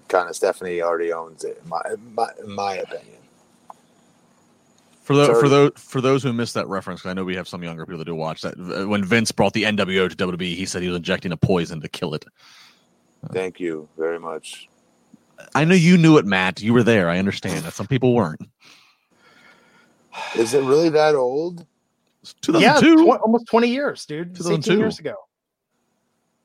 [0.10, 1.62] kind of Stephanie already owns it.
[1.64, 3.23] In my, in my, in my opinion.
[5.04, 7.48] For, the, for those for those who missed that reference, because I know we have
[7.48, 8.58] some younger people that do watch that.
[8.88, 11.90] When Vince brought the NWO to WWE, he said he was injecting a poison to
[11.90, 12.26] kill it.
[13.32, 14.70] Thank you very much.
[15.54, 16.62] I know you knew it, Matt.
[16.62, 17.10] You were there.
[17.10, 18.42] I understand that some people weren't.
[20.36, 21.66] Is it really that old?
[22.42, 24.36] 2002, yeah, tw- almost 20 years, dude.
[24.36, 25.16] 2002 years ago.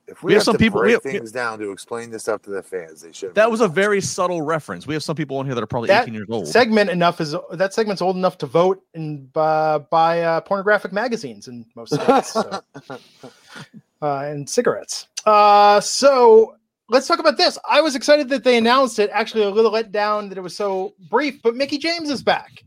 [0.09, 2.23] If we, we have, have, some people break we have, things down to explain this
[2.23, 3.35] stuff to the fans, they should.
[3.35, 4.87] That was a very subtle reference.
[4.87, 6.47] We have some people on here that are probably that 18 years old.
[6.47, 11.47] Segment enough is that segment's old enough to vote and uh, buy uh, pornographic magazines
[11.47, 12.61] in most states, so.
[14.01, 15.07] uh, and cigarettes.
[15.25, 16.55] Uh, so
[16.89, 17.57] let's talk about this.
[17.69, 19.09] I was excited that they announced it.
[19.13, 22.63] Actually, a little let down that it was so brief, but Mickie James is back.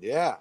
[0.00, 0.36] Yeah,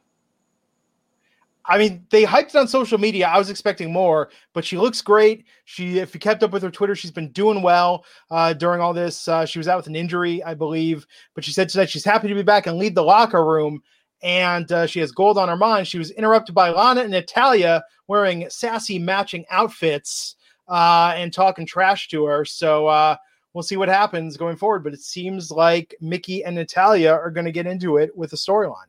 [1.68, 3.28] I mean, they hyped it on social media.
[3.28, 5.46] I was expecting more, but she looks great.
[5.66, 8.94] She, if you kept up with her Twitter, she's been doing well uh, during all
[8.94, 9.28] this.
[9.28, 12.28] Uh, she was out with an injury, I believe, but she said tonight she's happy
[12.28, 13.82] to be back and lead the locker room.
[14.22, 15.88] And uh, she has gold on her mind.
[15.88, 20.36] She was interrupted by Lana and Natalya wearing sassy matching outfits
[20.68, 22.46] uh, and talking trash to her.
[22.46, 23.18] So uh,
[23.54, 24.84] we'll see what happens going forward.
[24.84, 28.38] But it seems like Mickie and Natalya are going to get into it with a
[28.38, 28.88] storyline.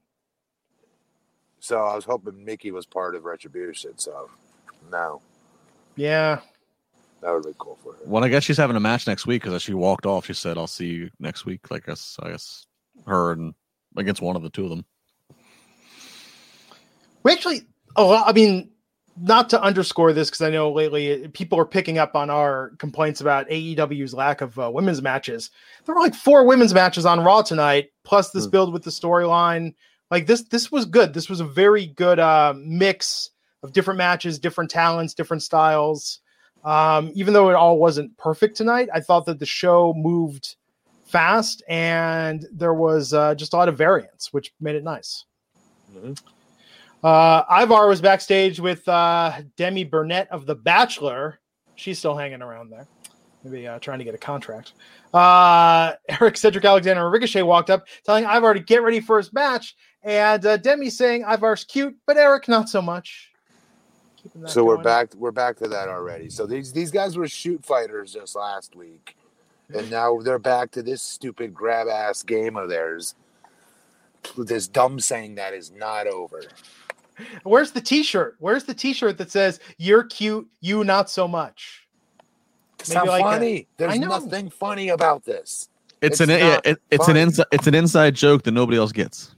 [1.66, 3.98] So I was hoping Mickie was part of Retribution.
[3.98, 4.30] So
[4.88, 5.20] no.
[5.96, 6.38] Yeah.
[7.22, 7.98] That would be cool for her.
[8.04, 10.32] Well, I guess she's having a match next week because as she walked off, she
[10.32, 12.66] said, "I'll see you next week." Like I guess, I guess
[13.06, 13.52] her and
[13.96, 14.84] against one of the two of them.
[17.24, 17.62] We actually,
[17.96, 18.70] oh, I mean,
[19.20, 23.20] not to underscore this because I know lately people are picking up on our complaints
[23.20, 25.50] about AEW's lack of uh, women's matches.
[25.84, 28.50] There were like four women's matches on Raw tonight, plus this Hmm.
[28.50, 29.74] build with the storyline.
[30.10, 31.12] Like this, this was good.
[31.12, 33.30] This was a very good uh, mix
[33.62, 36.20] of different matches, different talents, different styles.
[36.64, 40.56] Um, even though it all wasn't perfect tonight, I thought that the show moved
[41.04, 45.24] fast and there was uh, just a lot of variance, which made it nice.
[45.92, 46.20] Mhm.
[47.04, 51.38] Uh, Ivar was backstage with uh, Demi Burnett of The Bachelor.
[51.76, 52.88] She's still hanging around there,
[53.44, 54.72] maybe uh, trying to get a contract.
[55.14, 59.32] Uh, Eric Cedric Alexander and Ricochet walked up, telling Ivar to get ready for his
[59.32, 63.32] match, and uh, Demi saying Ivar's cute, but Eric not so much.
[64.22, 64.84] Keeping that So we're going.
[64.84, 65.14] back.
[65.16, 66.30] We're back to that already.
[66.30, 69.16] So these these guys were shoot fighters just last week,
[69.74, 73.14] and now they're back to this stupid grab ass game of theirs.
[74.38, 76.42] This dumb saying that is not over.
[77.44, 78.36] Where's the T-shirt?
[78.40, 81.86] Where's the T-shirt that says "You're cute, you not so much"?
[82.80, 83.66] It's Maybe not like a- funny.
[83.76, 85.68] There's nothing funny about this.
[86.02, 87.16] It's, It's an yeah, it, it's fun.
[87.16, 89.34] an inside it's an inside joke that nobody else gets.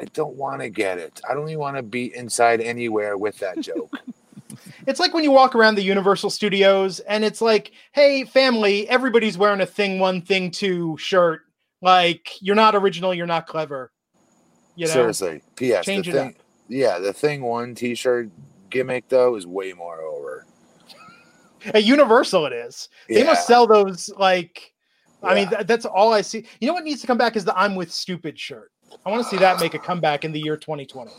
[0.00, 1.20] I don't want to get it.
[1.28, 3.92] I don't even want to be inside anywhere with that joke.
[4.86, 9.36] It's like when you walk around the Universal Studios and it's like, hey, family, everybody's
[9.36, 11.42] wearing a thing one, thing two shirt.
[11.82, 13.92] Like, you're not original, you're not clever.
[14.74, 15.42] You know, Seriously.
[15.56, 15.84] P.S.
[15.84, 16.34] change the it thing, up.
[16.68, 18.30] Yeah, the thing one T-shirt
[18.70, 20.46] gimmick though is way more over.
[21.66, 22.88] At Universal, it is.
[23.08, 23.24] They Yeah.
[23.24, 24.10] must sell those.
[24.16, 24.72] Like,
[25.22, 26.46] I mean, th- that's all I see.
[26.60, 28.70] You know what needs to come back is the "I'm with stupid" shirt.
[29.06, 31.10] I want to see that make a comeback in the year 2020.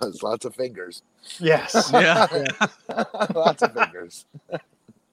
[0.00, 1.02] There's lots of fingers.
[1.38, 1.90] Yes.
[1.92, 2.26] Yeah.
[3.34, 4.26] lots of fingers.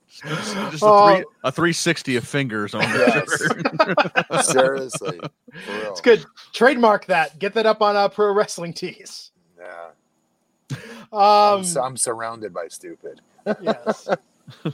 [0.10, 1.16] Just a, Oh.
[1.16, 4.48] three, a 360 of fingers on Yes.
[4.48, 5.20] Seriously.
[5.20, 5.92] For real.
[5.92, 6.26] It's good.
[6.54, 7.38] Trademark that.
[7.40, 9.32] Get that up on uh, Pro Wrestling Tees.
[9.60, 10.78] Yeah.
[11.12, 13.22] Um, I'm, su- I'm surrounded by stupid.
[13.62, 14.08] yes.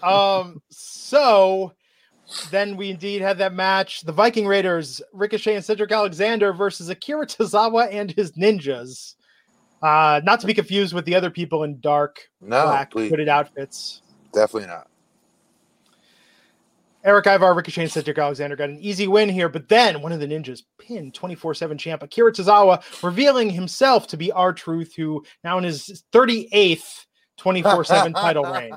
[0.02, 1.74] Um, so
[2.52, 4.02] then we indeed had that match.
[4.02, 9.16] The Viking Raiders, Ricochet and Cedric Alexander versus Akira Tozawa and his ninjas.
[9.82, 13.28] Uh, not to be confused with the other people in dark No, black please, hooded
[13.28, 14.02] outfits.
[14.34, 14.88] definitely not.
[17.06, 20.22] Eric Ivar, Ricochet, and Cedric Alexander got an easy win here, but then one of
[20.22, 25.58] the ninjas pinned 24 7 champ Akira Tozawa, revealing himself to be R-Truth, who now
[25.58, 27.06] in his 38th
[27.38, 28.72] 24 7 title reign.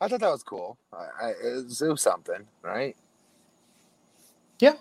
[0.00, 0.78] I thought that was cool.
[0.92, 2.96] I, I, it, was, it was something, right?
[4.60, 4.74] Yeah.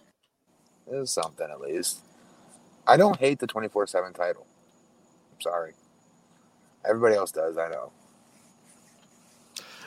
[0.92, 2.04] It was something at least.
[2.86, 4.46] I don't hate the 24 7 title.
[5.34, 5.74] I'm sorry.
[6.88, 7.92] Everybody else does, I know.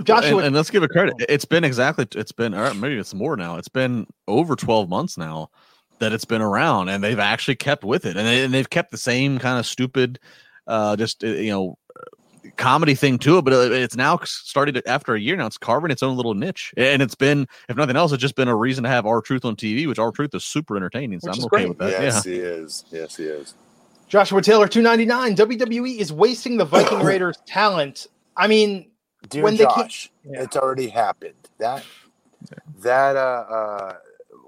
[0.02, 1.14] Joshua, and, and let's give it credit.
[1.28, 2.06] It's been exactly.
[2.14, 3.56] It's been or maybe it's more now.
[3.56, 5.50] It's been over 12 months now
[5.98, 8.90] that it's been around, and they've actually kept with it, and, they, and they've kept
[8.90, 10.18] the same kind of stupid,
[10.66, 11.78] uh, just uh, you know,
[12.56, 13.42] comedy thing to it.
[13.42, 15.46] But uh, it's now started after a year now.
[15.46, 18.48] It's carving its own little niche, and it's been, if nothing else, it's just been
[18.48, 21.20] a reason to have R-Truth on TV, which R-Truth is super entertaining.
[21.20, 21.68] So Which I'm okay great.
[21.70, 21.90] with that.
[21.90, 22.32] yes, yeah.
[22.32, 22.84] he is.
[22.90, 23.54] Yes, he is.
[24.08, 25.36] Joshua Taylor, 299.
[25.36, 28.06] WWE E is wasting the Viking Raiders talent.
[28.36, 28.90] I mean,
[29.28, 30.42] Dear When they can't- Josh, Yeah.
[30.42, 31.34] it's already happened.
[31.58, 31.84] That
[32.80, 33.94] that uh uh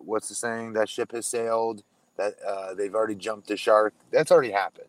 [0.05, 0.73] what's the saying?
[0.73, 1.83] That ship has sailed.
[2.17, 3.93] That uh they've already jumped the shark.
[4.11, 4.87] That's already happened.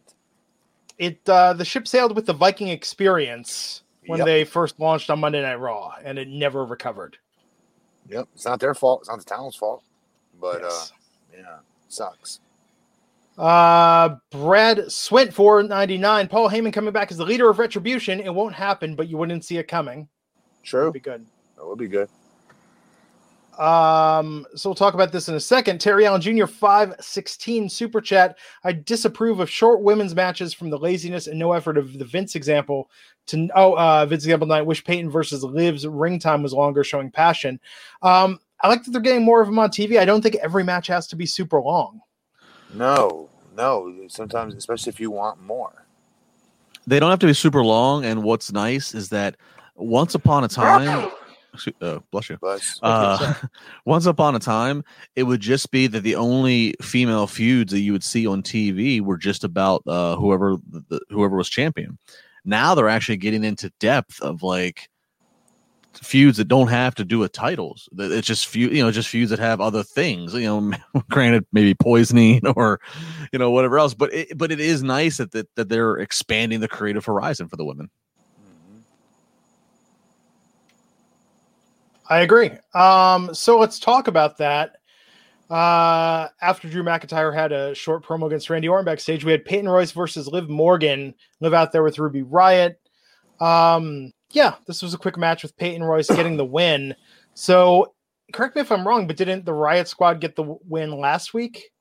[0.98, 4.26] It uh the ship sailed with the Viking experience when Yep.
[4.26, 7.18] they first launched on Monday Night Raw, and it never recovered.
[8.10, 8.28] Yep.
[8.36, 9.02] It's not their fault.
[9.02, 9.84] It's not the talent's fault.
[10.40, 10.92] But Yes.
[10.92, 12.40] uh yeah, sucks.
[13.38, 16.28] Uh, Brad Swint, 499.
[16.28, 18.20] Paul Heyman coming back as the leader of Retribution.
[18.20, 20.08] It won't happen, but you wouldn't see it coming.
[20.62, 20.92] True.
[20.92, 21.26] Be good.
[21.58, 22.10] That would be good.
[23.60, 25.80] Um, so we'll talk about this in a second.
[25.80, 26.46] Terry Allen Jr.
[26.46, 28.38] 516 super chat.
[28.64, 32.36] I disapprove of short women's matches from the laziness and no effort of the Vince
[32.36, 32.90] example
[33.28, 34.66] to oh uh Vince example night.
[34.66, 37.60] Wish Peyton versus Liv's ring time was longer, showing passion.
[38.02, 40.00] Um, I like that they're getting more of them on TV.
[40.00, 42.00] I don't think every match has to be super long.
[42.74, 43.94] No, no.
[44.08, 45.86] Sometimes, especially if you want more.
[46.88, 48.06] They don't have to be super long.
[48.06, 49.36] And what's nice is that
[49.76, 51.23] once upon a time, excuse-
[51.82, 52.38] uh, bless you.
[52.42, 53.34] But Uh,
[53.86, 54.84] once upon a time,
[55.16, 59.02] it would just be that the only female feuds that you would see on TV
[59.02, 61.98] were just about uh, whoever the, whoever was champion.
[62.46, 64.90] Now they're actually getting into depth of like
[65.94, 67.88] feuds that don't have to do with titles.
[67.98, 70.34] It's just feud, you know, just feuds that have other things.
[70.34, 72.80] You know, granted, maybe poisoning or
[73.32, 73.94] you know whatever else.
[73.94, 77.56] But it, but it is nice that, that that they're expanding the creative horizon for
[77.56, 77.90] the women.
[82.08, 82.52] I agree.
[82.74, 84.78] Um, so let's talk about that.
[85.50, 89.70] Uh, after Drew McIntyre had a short promo against Randy Orton backstage, we had Peyton
[89.70, 91.14] Royce versus Liv Morgan.
[91.42, 92.76] Liv out there with Ruby Riott.
[93.40, 96.96] Um, yeah, this was a quick match with Peyton Royce getting the win.
[97.36, 97.94] So,
[98.32, 101.72] correct me if I'm wrong, but didn't the Riott Squad get the win last week?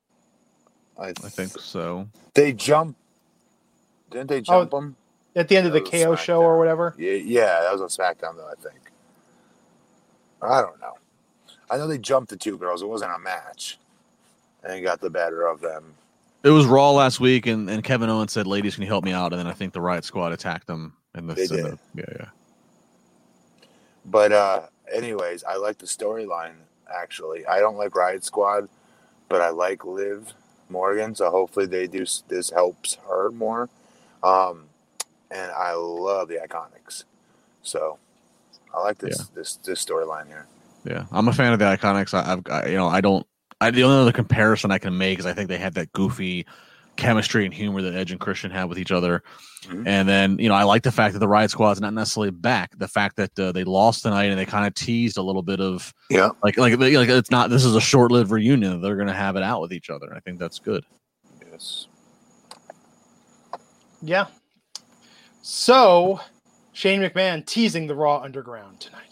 [0.99, 2.09] I, I think so.
[2.35, 2.97] they jump.
[4.11, 4.97] Didn't they jump them?
[5.35, 6.95] At the end of the That was KO show or whatever?
[6.99, 8.51] Yeah, yeah, that was on SmackDown though.
[8.51, 8.92] I think.
[10.43, 10.95] I don't know.
[11.71, 12.83] I know they jumped the two girls.
[12.83, 13.79] It wasn't a match,
[14.63, 15.95] and got the better of them.
[16.43, 19.13] It was Raw last week, and, and Kevin Owens said, "Ladies, can you help me
[19.13, 20.95] out?" And then I think the Riott Squad attacked them.
[21.15, 21.65] And the, They did.
[21.65, 22.27] the- yeah, yeah.
[24.05, 24.63] But uh
[24.93, 26.55] anyways, I like the storyline
[26.93, 27.47] actually.
[27.47, 28.69] I don't like Riott Squad,
[29.29, 30.33] but I like Liv
[30.69, 33.69] Morgan, so hopefully they do this helps her more.
[34.23, 34.65] Um
[35.31, 37.05] and I love the Iconics.
[37.63, 37.99] So
[38.75, 40.47] I like this this this storyline here.
[40.85, 42.13] Yeah, I'm a fan of the Iconics.
[42.15, 43.27] I, I've, I, you know, I don't.
[43.61, 46.47] I the only other comparison I can make is I think they had that goofy
[46.97, 49.23] chemistry and humor that Edge and Christian had with each other.
[49.63, 49.87] Mhm.
[49.87, 52.77] And then, you know, I like the fact that the Riott Squad's not necessarily back.
[52.77, 55.59] The fact that uh, they lost tonight and they kind of teased a little bit
[55.61, 56.31] of Yeah.
[56.43, 57.49] like, like, like it's not.
[57.49, 58.83] This is a short-lived reunion.
[58.83, 60.13] They're going to have it out with each other.
[60.15, 60.85] I think that's good.
[61.51, 61.87] Yes.
[64.03, 64.27] Yeah.
[65.41, 66.21] So,
[66.73, 69.09] Shane McMahon teasing the Raw Underground tonight.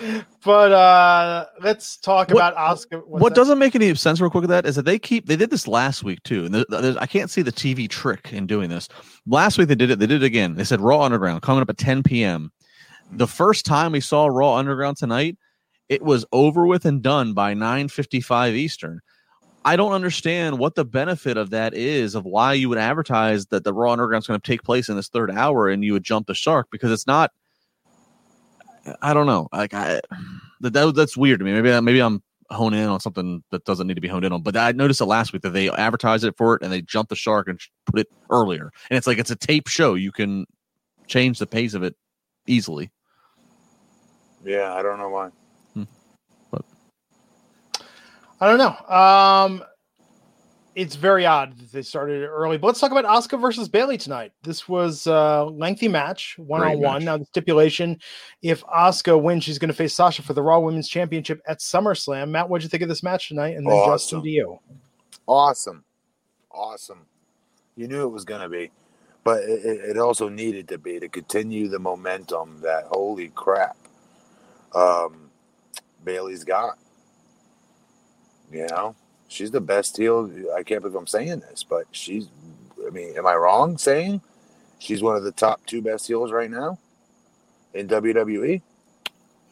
[0.44, 3.04] but uh let's talk What- about Asuka.
[3.06, 3.34] what that?
[3.34, 6.04] doesn't make any sense, real quick, that is that they keep they did this last
[6.04, 6.64] week too, and
[6.98, 8.88] I can't see the TV trick in doing this.
[9.26, 9.98] Last week they did it.
[9.98, 10.54] They did it again.
[10.54, 12.52] They said Raw Underground coming up at 10 p.m.
[13.12, 15.36] The first time we saw Raw Underground tonight,
[15.88, 19.00] it was over with and done by 9:55 Eastern.
[19.64, 23.64] I don't understand what the benefit of that is of why you would advertise that
[23.64, 26.04] the Raw Underground is going to take place in this third hour and you would
[26.04, 27.32] jump the shark because it's not.
[29.02, 29.48] I don't know.
[29.52, 30.00] Like I,
[30.60, 31.52] that, that that's weird to me.
[31.52, 34.42] Maybe maybe I'm honing in on something that doesn't need to be honed in on.
[34.42, 37.10] But I noticed it last week that they advertised it for it and they jumped
[37.10, 38.70] the shark and put it earlier.
[38.90, 39.94] And it's like it's a tape show.
[39.94, 40.46] You can
[41.06, 41.94] change the pace of it
[42.46, 42.90] easily.
[44.44, 45.30] Yeah, I don't know why.
[48.40, 48.94] I don't know.
[48.94, 49.64] Um
[50.78, 52.56] it's very odd that they started early.
[52.56, 54.30] But let's talk about Asuka versus Bayley tonight.
[54.44, 57.04] This was a lengthy match, one on one.
[57.04, 57.98] Now the stipulation:
[58.42, 62.28] if Asuka wins, she's going to face Sasha for the Raw Women's Championship at SummerSlam.
[62.28, 63.56] Matt, what'd you think of this match tonight?
[63.56, 64.22] And then Justin Awesome.
[64.22, 64.58] to you.
[65.26, 65.84] Awesome.
[66.52, 67.06] Awesome.
[67.74, 68.70] You knew it was going to be,
[69.24, 73.76] but it, it it also needed to be to continue the momentum that, holy crap,
[74.76, 75.28] um,
[76.04, 76.78] Bayley's got.
[78.50, 78.94] You know,
[79.28, 80.30] she's the best heel.
[80.56, 82.28] I can't believe I'm saying this, but she's,
[82.86, 84.22] I mean, am I wrong saying
[84.78, 86.78] she's one of the top two best heels right now
[87.74, 87.88] in?
[87.88, 88.62] WWE?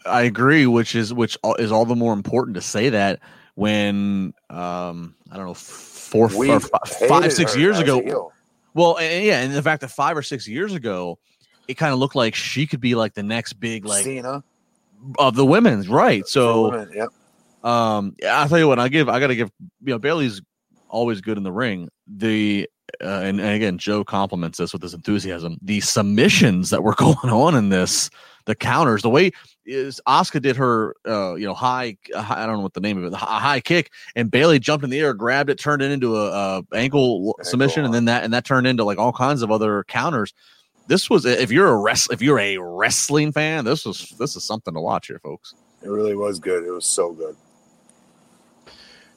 [0.07, 3.21] I agree, which is which is all the more important to say that
[3.55, 8.33] when um I don't know four We or fi- hated five six years ago.
[8.75, 11.19] Well, and, yeah, and the fact that five or six years ago,
[11.67, 14.45] it kind of looked like she could be like the next big like Cena.
[15.19, 16.27] of the women's right.
[16.27, 17.09] So women, yep.
[17.67, 20.41] Um yeah, I'll tell you what, I give I gotta give you know, Bayley's
[20.89, 21.89] always good in the ring.
[22.07, 22.69] The
[23.03, 25.59] uh, and, and again, Joe compliments this with his enthusiasm.
[25.61, 28.11] The submissions that were going on in this,
[28.45, 29.33] the counters, the way
[29.65, 32.45] is Asuka did her, uh, you know, high, high.
[32.45, 34.91] I don't know what the name of it, a high kick, and Bayley jumped in
[34.91, 38.23] the air, grabbed it, turned it into a, a ankle Ankle submission, and then that
[38.23, 40.33] and that turned into like all kinds of other counters.
[40.87, 44.45] This was if you're a rest if you're a wrestling fan, this was this is
[44.45, 45.55] something to watch here, folks.
[45.83, 46.65] It really was good.
[46.65, 47.37] It was so good.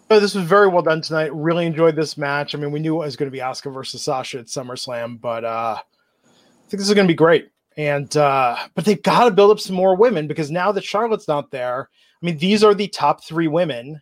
[0.09, 1.33] But this was very well done tonight.
[1.33, 2.55] Really enjoyed this match.
[2.55, 5.45] I mean, we knew it was going to be Asuka versus Sasha at SummerSlam, but
[5.45, 7.49] uh, I think this is going to be great.
[7.77, 11.27] And uh, but they've got to build up some more women because now that Charlotte's
[11.27, 11.89] not there,
[12.21, 14.01] I mean, these are the top three women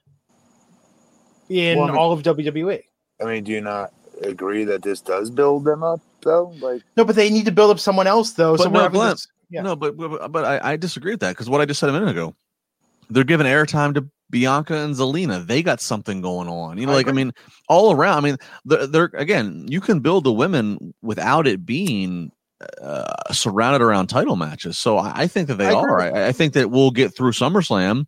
[1.49, 2.83] in Well, I mean- all of WWE.
[3.21, 3.91] I mean, do you not
[4.21, 6.53] agree that this does build them up though?
[6.61, 8.55] Like, No, but they need to build up someone else though.
[8.55, 9.61] But so no, we're Glenn, this- yeah.
[9.61, 11.93] No, but but, but I, I disagree with that because what I just said a
[11.93, 12.33] minute ago,
[13.09, 15.45] they're giving airtime to Bianca and Zelina.
[15.45, 16.77] They got something going on.
[16.77, 17.31] You know, I like I mean,
[17.69, 18.17] all around.
[18.17, 22.31] I mean, they're, they're again, you can build the women without it being
[22.81, 24.77] uh, surrounded around title matches.
[24.77, 26.01] So I, I think that they I are.
[26.01, 28.05] I, I think that we'll get through SummerSlam.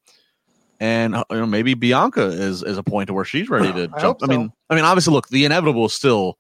[0.81, 3.83] And uh, you know, maybe Bianca is is a point to where she's ready to
[3.95, 4.19] I jump.
[4.21, 4.51] hope I mean.
[4.69, 6.37] I mean, obviously, look, the inevitable is still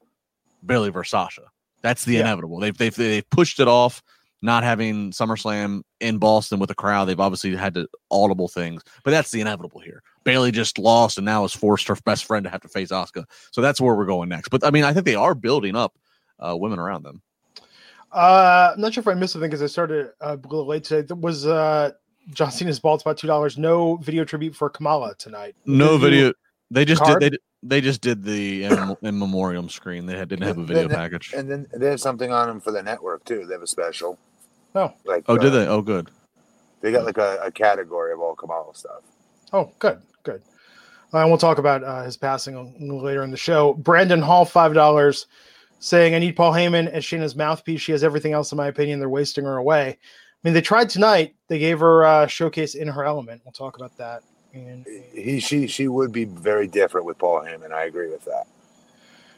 [0.65, 1.43] Bayley versus Sasha.
[1.81, 2.21] That's the Yeah.
[2.21, 2.59] inevitable.
[2.59, 4.01] They've they've they've pushed it off,
[4.41, 7.05] not having SummerSlam in Boston with a crowd.
[7.05, 10.01] They've obviously had to audible things, but that's the inevitable here.
[10.23, 13.25] Bayley just lost and now has forced her best friend to have to face Asuka.
[13.51, 14.49] So that's where we're going next.
[14.49, 15.93] But I mean, I think they are building up
[16.39, 17.21] uh, women around them.
[18.11, 20.83] Uh, I'm not sure if I missed something because I started uh, a little late
[20.83, 21.05] today.
[21.05, 21.91] There was uh,
[22.33, 23.57] John Cena's bald spot two dollars.
[23.57, 25.55] No video tribute for Kamala tonight.
[25.65, 26.33] No Did you- video.
[26.71, 27.21] They just card?
[27.21, 27.33] did.
[27.33, 30.05] They, they just did the in, in memoriam screen.
[30.05, 31.33] They had, didn't have a video Then- package.
[31.35, 33.45] And then they have something on them for the network too.
[33.45, 34.17] They have a special.
[34.75, 34.93] Oh.
[35.05, 35.67] like Oh, did uh, they?
[35.67, 36.09] Oh, good.
[36.81, 39.01] They got like a, a category of all Kamala stuff.
[39.51, 40.41] Oh, good, good.
[41.13, 43.73] Uh, and we'll talk about uh, his passing a later in the show.
[43.73, 45.25] Brandon Hall, five dollars,
[45.79, 47.81] saying, "I need Paul Heyman as Shayna's mouthpiece.
[47.81, 48.99] She has everything else, in my opinion.
[48.99, 49.97] They're wasting her away.
[49.97, 49.97] I
[50.43, 51.35] mean, they tried tonight.
[51.47, 53.41] They gave her uh, showcase in her element.
[53.43, 54.21] We'll talk about that.
[54.53, 57.71] And He she she would be very different with Paul Heyman.
[57.71, 58.47] I agree with that.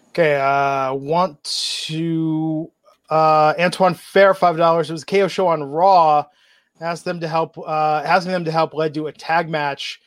[0.09, 1.43] okay, uh, want
[1.88, 2.72] to
[3.09, 4.89] uh, Antoine Fair, five dollars.
[4.89, 6.26] It was a KO show on Raw.
[6.80, 7.57] Asked them to help.
[7.57, 10.01] Uh, asking them to help led to a tag match.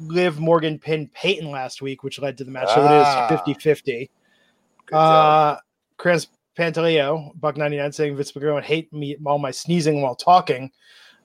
[0.00, 2.68] Liv Morgan pinned Peyton last week, which led to the match.
[2.68, 3.26] So Ah.
[3.28, 4.10] it is 50 50.
[4.92, 5.56] Uh,
[5.96, 6.26] Chris
[6.58, 10.70] Pantaleo, Buck 99, saying Vince McMahon would hate me all my sneezing while talking.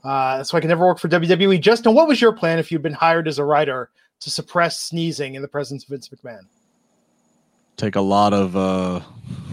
[0.04, 1.60] Uh, so I can never work for WWE.
[1.60, 3.90] Justin, what was your plan if you'd been hired as a writer
[4.22, 6.42] to suppress sneezing in the presence of Vince McMahon?
[7.76, 9.02] Take a lot of uh,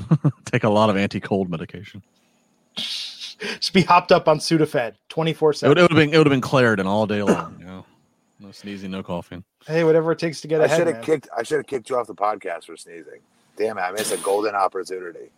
[0.44, 2.02] take a lot of anti cold medication.
[2.76, 5.76] Just be hopped up on Sudafed twenty four seven.
[5.76, 7.56] it would have been it would have been Claritin all day long.
[7.58, 7.86] You know,
[8.40, 9.44] no sneezing, no coughing.
[9.66, 10.78] Hey, whatever it takes to get I ahead.
[10.78, 11.28] should have kicked.
[11.36, 13.20] I should have kicked you off the podcast for sneezing.
[13.56, 13.82] Damn it!
[13.82, 15.30] I missed a golden opportunity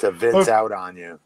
[0.00, 0.50] to Vince Okay.
[0.50, 1.20] out on you.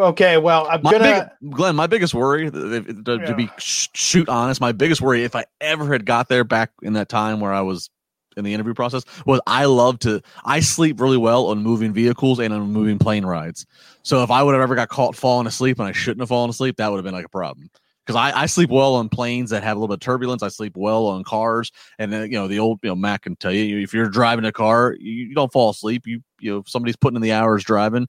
[0.00, 1.30] Okay, well, I'm My gonna.
[1.40, 3.50] big, Glenn, my biggest worry, to, to be Yeah.
[3.58, 7.08] sh- shoot honest, my biggest worry, if I ever had got there back in that
[7.08, 7.90] time where I was
[8.36, 10.22] in the interview process, was I love to.
[10.44, 13.66] I sleep really well on moving vehicles and on moving plane rides.
[14.02, 16.48] So if I would have ever got caught falling asleep and I shouldn't have fallen
[16.48, 17.70] asleep, that would have been like a problem.
[18.06, 20.42] Because I, I sleep well on planes that have a little bit of turbulence.
[20.42, 23.36] I sleep well on cars, and then you know the old you know Mac can
[23.36, 26.06] tell you if you're driving a car, you, you don't fall asleep.
[26.06, 28.08] You you know if somebody's putting in the hours driving.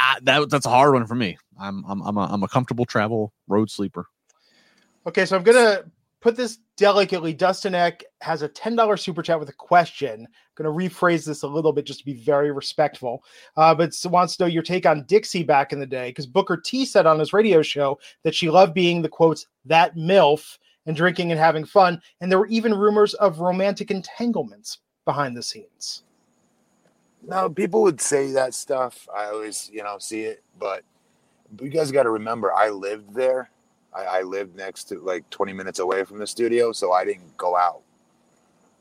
[0.00, 1.36] I, that that's a hard one for me.
[1.60, 4.06] I'm I'm I'm a, I'm a comfortable travel road sleeper.
[5.06, 5.84] Okay, so I'm gonna
[6.20, 7.34] put this delicately.
[7.34, 10.22] Dustin Eck has a ten dollar super chat with a question.
[10.22, 13.22] I'm gonna rephrase this a little bit just to be very respectful.
[13.56, 16.56] Uh, but wants to know your take on Dixie back in the day because Booker
[16.56, 20.96] T said on his radio show that she loved being the quotes that milf and
[20.96, 26.04] drinking and having fun, and there were even rumors of romantic entanglements behind the scenes.
[27.26, 29.08] No, people would say that stuff.
[29.16, 30.82] I always, you know, see it, but
[31.60, 33.50] you guys got to remember, I lived there.
[33.94, 37.36] I, I lived next to like 20 minutes away from the studio, so I didn't
[37.36, 37.82] go out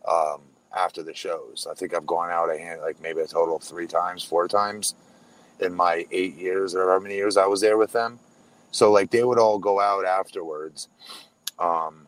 [0.08, 0.42] um,
[0.78, 1.68] after the shows.
[1.70, 4.48] I think I've gone out a hand, like maybe a total of three times, four
[4.48, 4.96] times
[5.62, 8.20] in my eight years or how many years I was there with them.
[8.72, 10.90] So like they would all go out afterwards.
[11.60, 12.08] Um,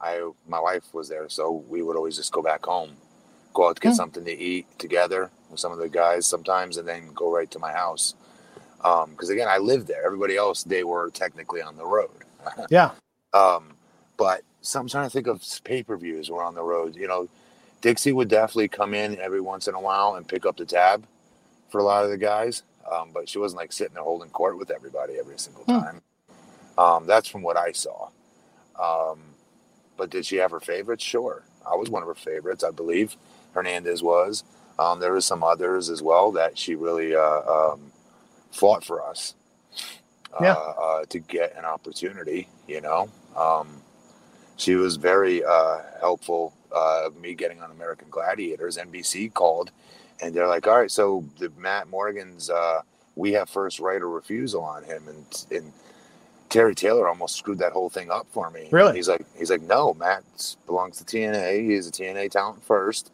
[0.00, 2.92] I my wife was there, so we would always just go back home,
[3.54, 3.96] go out to get Hmm.
[3.96, 7.58] something to eat together with some of the guys sometimes, and then go right to
[7.60, 8.14] my house.
[8.78, 10.04] Because again, I lived there.
[10.06, 12.10] Everybody else, they were technically on the road.
[12.70, 12.92] Yeah,
[13.32, 13.74] Um,
[14.16, 16.96] but so I'm trying to think of pay per views were on the road.
[16.96, 17.28] You know,
[17.82, 21.04] Dixie would definitely come in every once in a while and pick up the tab
[21.70, 22.62] for a lot of the guys.
[22.90, 25.80] Um, but she wasn't like sitting there holding court with everybody every single Hmm.
[25.80, 26.02] time.
[26.78, 28.10] Um, that's from what I saw.
[28.80, 29.20] Um,
[29.96, 31.04] but did she have her favorites?
[31.04, 31.44] Sure.
[31.70, 33.16] I was one of her favorites, I believe.
[33.54, 34.44] Hernandez was.
[34.78, 37.40] Um, there was some others as well that she really uh,
[37.72, 37.92] um,
[38.52, 39.34] fought for us
[40.40, 40.52] Yeah.
[40.52, 42.48] uh, uh, to get an opportunity.
[42.68, 43.82] You know, um,
[44.56, 48.76] she was very uh, helpful uh, me getting on American Gladiators.
[48.76, 49.70] NBC called,
[50.22, 52.82] and they're like, "All right, so the Matt Morgan's, uh,
[53.16, 55.72] we have first right of refusal on him," and and
[56.50, 58.68] Terry Taylor almost screwed that whole thing up for me.
[58.70, 58.96] Really?
[58.96, 60.22] He's like, he's like, no, Matt
[60.66, 61.68] belongs to TNA.
[61.68, 63.10] He's a TNA talent first.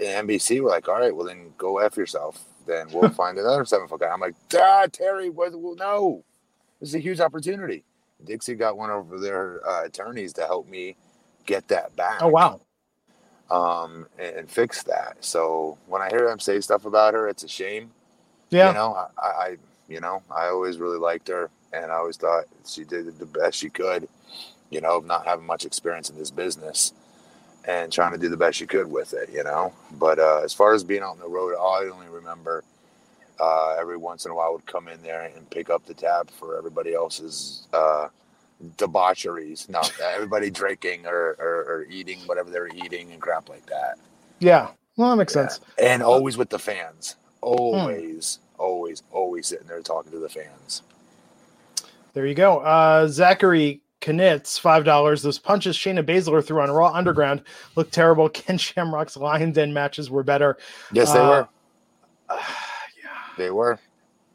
[0.00, 2.44] And NBC were like, all right, well then go f yourself.
[2.66, 4.08] Then we'll find another seven foot guy.
[4.08, 5.58] I'm like, ah, Terry, what?
[5.58, 6.24] Well, no,
[6.80, 7.84] this is a huge opportunity.
[8.24, 10.96] Dixie got one of their uh, attorneys to help me
[11.46, 12.20] get that back.
[12.22, 12.60] Oh wow.
[13.50, 15.16] Um, and, and fix that.
[15.20, 17.92] So when I hear them say stuff about her, it's a shame.
[18.50, 18.68] Yeah.
[18.68, 19.56] You know, I, I,
[19.88, 23.58] you know, I always really liked her, and I always thought she did the best
[23.58, 24.08] she could.
[24.70, 26.92] You know, not having much experience in this business,
[27.68, 29.30] and trying to do the best you could with it.
[29.32, 32.64] You know, but uh, as far as being out on the road, I only remember
[33.38, 35.94] uh, every once in a while I would come in there and pick up the
[35.94, 38.08] tab for everybody else's uh,
[38.76, 39.68] debaucheries.
[39.68, 43.98] No, everybody drinking or, or, or eating whatever they were eating and crap like that.
[44.40, 44.68] Yeah.
[44.96, 45.42] Well, that makes Yeah.
[45.48, 45.60] sense.
[45.78, 47.16] And always with the fans.
[47.40, 50.82] Always, always, always sitting there talking to the fans.
[52.14, 52.58] There you go.
[52.58, 55.22] Uh, Zachary Knitz, five dollars.
[55.22, 57.42] Those punches Shayna Baszler threw on Raw Underground
[57.76, 58.28] looked terrible.
[58.30, 60.56] Ken Shamrock's Lion Den matches were better.
[60.92, 61.48] Yes, they Uh, were.
[62.30, 63.10] yeah.
[63.36, 63.78] They were.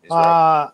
[0.10, 0.16] Right.
[0.66, 0.72] Uh,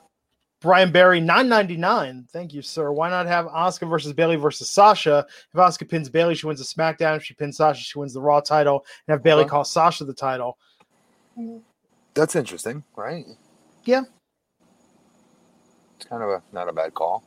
[0.61, 2.27] Brian Barry, nine ninety nine.
[2.33, 2.91] Thank you, sir.
[2.91, 5.25] Why not have Asuka versus Bayley versus Sasha?
[5.53, 7.15] If Asuka pins Bayley, she wins the SmackDown.
[7.15, 8.85] If she pins Sasha, she wins the Raw title.
[9.07, 9.49] And have Bayley Okay.
[9.51, 10.57] call Sasha the title.
[12.13, 13.25] That's interesting, right?
[13.85, 14.01] Yeah.
[15.97, 17.23] It's kind of a not a bad call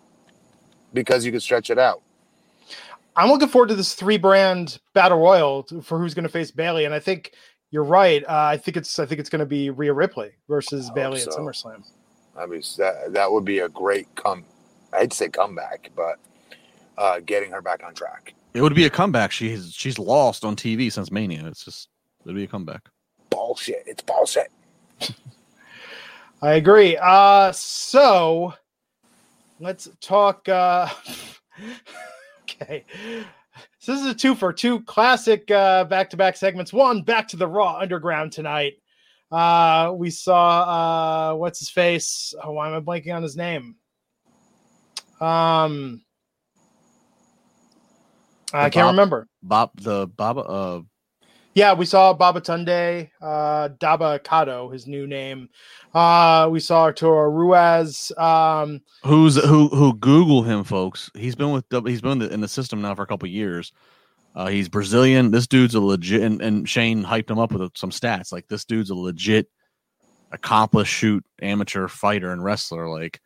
[0.92, 2.02] because you could stretch it out.
[3.14, 6.50] I'm looking forward to this three brand battle royal to- for who's going to face
[6.50, 7.32] Bayley, and I think
[7.70, 8.22] you're right.
[8.24, 11.20] Uh, I think it's I think it's going to be Rhea Ripley versus I Bayley
[11.20, 11.34] hope at.
[11.34, 11.84] SummerSlam.
[12.36, 14.44] I mean, that that would be a great come.
[14.92, 16.18] I'd say comeback, but
[16.98, 18.34] uh, getting her back on track.
[18.54, 19.32] It would be a comeback.
[19.32, 21.46] She's she's lost on TV since Mania.
[21.46, 21.88] It's just
[22.24, 22.88] it'd be a comeback.
[23.30, 23.82] Bullshit.
[23.86, 24.50] It's bullshit.
[26.42, 26.96] I agree.
[27.00, 28.54] Uh, so
[29.62, 30.48] let's talk.
[30.48, 30.88] Uh,
[32.42, 32.84] okay.
[33.78, 36.72] So this is a two for two classic uh, back-to-back segments.
[36.72, 38.74] One, back to the Raw Underground tonight.
[39.30, 42.34] Uh, we saw uh, what's his face?
[42.42, 43.76] Oh, why am I blanking on his name?
[45.20, 46.02] Um,
[48.52, 49.28] I can't Bob- remember.
[49.42, 50.80] Bob the Bob uh
[51.54, 55.50] Yeah, we saw Babatunde, uh, Daba Kato, his new name.
[55.92, 58.10] Uh, we saw Arturo Ruas.
[58.18, 61.10] Um, who's who who Google him, folks.
[61.14, 63.72] He's been with he's been in the, system now for a couple years.
[64.34, 65.30] Uh, he's Brazilian.
[65.30, 68.32] This dude's a legit, and, and Shane hyped him up with some stats.
[68.32, 69.48] Like this dude's a legit,
[70.30, 72.88] accomplished shoot amateur fighter and wrestler.
[72.88, 73.20] Like,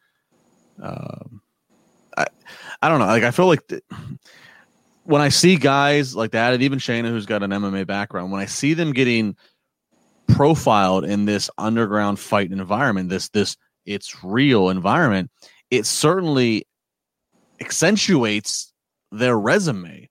[0.82, 1.40] um,
[2.16, 2.26] I
[2.82, 3.06] I don't know.
[3.06, 3.84] Like I feel like th-
[5.06, 8.40] when I see guys like that, and even Shayna, who's got an MMA background, when
[8.40, 9.36] I see them getting
[10.28, 15.30] profiled in this underground fight environment, this this it's real environment,
[15.70, 16.66] it certainly
[17.60, 18.72] accentuates
[19.12, 20.10] their resume.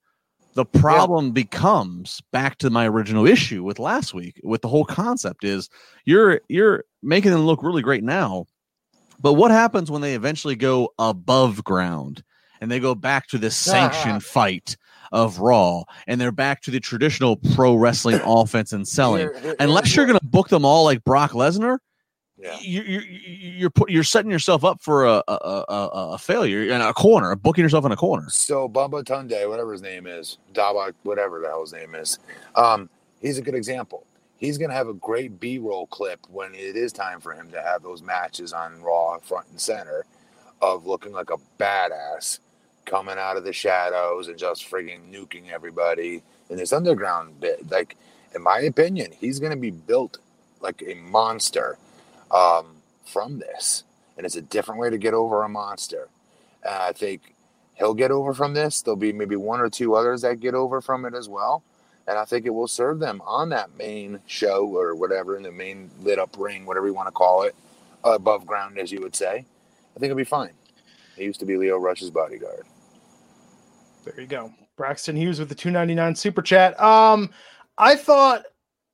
[0.53, 5.43] The problem becomes back to my original issue with last week with the whole concept
[5.43, 5.69] is
[6.05, 8.45] you're you're making them look really great now.
[9.19, 12.23] But what happens when they eventually go above ground
[12.61, 13.71] and they go back to this ah.
[13.71, 14.77] sanctioned fight
[15.11, 19.21] of Raw and they're back to the traditional pro wrestling offense and selling?
[19.21, 21.77] Here- here- Unless you're going to book them all like Brock Lesnar,
[22.37, 22.57] Yeah.
[22.61, 25.33] you, you, you're put, you're setting yourself up for a a,
[25.69, 28.29] a, a failure and a corner, booking yourself in a corner.
[28.29, 32.19] So Bumba Tunde, whatever his name is, Daba, whatever the hell his name is,
[32.55, 32.89] um,
[33.21, 34.05] he's a good example.
[34.37, 37.81] He's gonna have a great B-roll clip when it is time for him to have
[37.81, 40.05] those matches on Raw, front and center,
[40.61, 42.39] of looking like a badass
[42.86, 47.69] coming out of the shadows and just frigging nuking everybody in this underground bit.
[47.69, 47.97] Like,
[48.33, 50.19] in my opinion, he's gonna be built
[50.61, 51.77] like a monster
[52.31, 53.83] um, from this,
[54.17, 56.09] and it's a different way to get over a monster.
[56.63, 57.33] And I think
[57.75, 58.81] he'll get over from this.
[58.81, 61.63] There'll be maybe one or two others that get over from it as well.
[62.07, 65.51] And I think it will serve them on that main show or whatever, in the
[65.51, 67.55] main lit up ring, whatever you want to call it,
[68.03, 69.45] above ground, as you would say.
[69.95, 70.51] I think it'll be fine.
[71.15, 72.65] He used to be Lio Rush's bodyguard.
[74.05, 74.53] There you go.
[74.77, 76.79] Braxton Hughes with the 299 super chat.
[76.79, 77.31] Um,
[77.77, 78.43] I thought,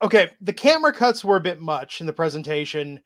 [0.02, 3.00] okay, the camera cuts were a bit much in the presentation.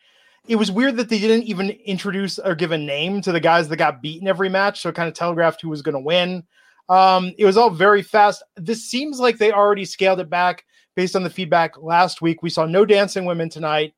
[0.47, 3.67] It was weird that they didn't even introduce or give a name to the guys
[3.67, 6.43] that got beaten every match, so it kind of telegraphed who was going to win.
[6.87, 8.43] Um, it was all very fast.
[8.55, 10.63] This seems like they already scaled it back
[10.95, 12.43] based on the feedback last week.
[12.43, 13.93] We saw no dancing women tonight.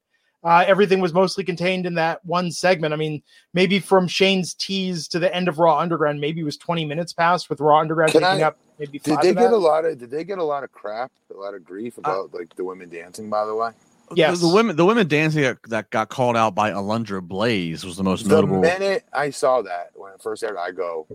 [0.47, 2.93] Uh, everything was mostly contained in that one segment.
[2.93, 3.21] I mean,
[3.53, 7.11] maybe from Shane's tease to the end of Raw Underground, maybe it was 20 minutes
[7.11, 9.51] past with Raw Underground Can taking I- up maybe Did they of get that.
[9.51, 9.97] a lot of?
[9.97, 12.87] Did they get a lot of crap, a lot of grief about like the women
[12.89, 13.29] dancing?
[13.29, 13.71] By the way,
[14.15, 14.39] Yes.
[14.39, 17.97] The, the women the women dancing that, that got called out by Alundra Blaze was
[17.97, 18.61] the most the notable.
[18.61, 21.07] The minute I saw that when it first aired, I go,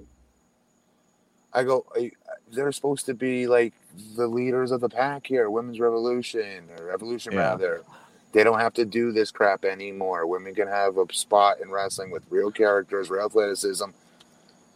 [1.54, 2.10] I go, "Are you-
[2.50, 3.72] they're supposed to be like
[4.14, 7.38] the leaders of the pack here, women's revolution or revolution Yeah.
[7.38, 7.82] rather.
[8.32, 10.26] They don't have to do this crap anymore.
[10.26, 13.90] Women can have a spot in wrestling with real characters, real athleticism,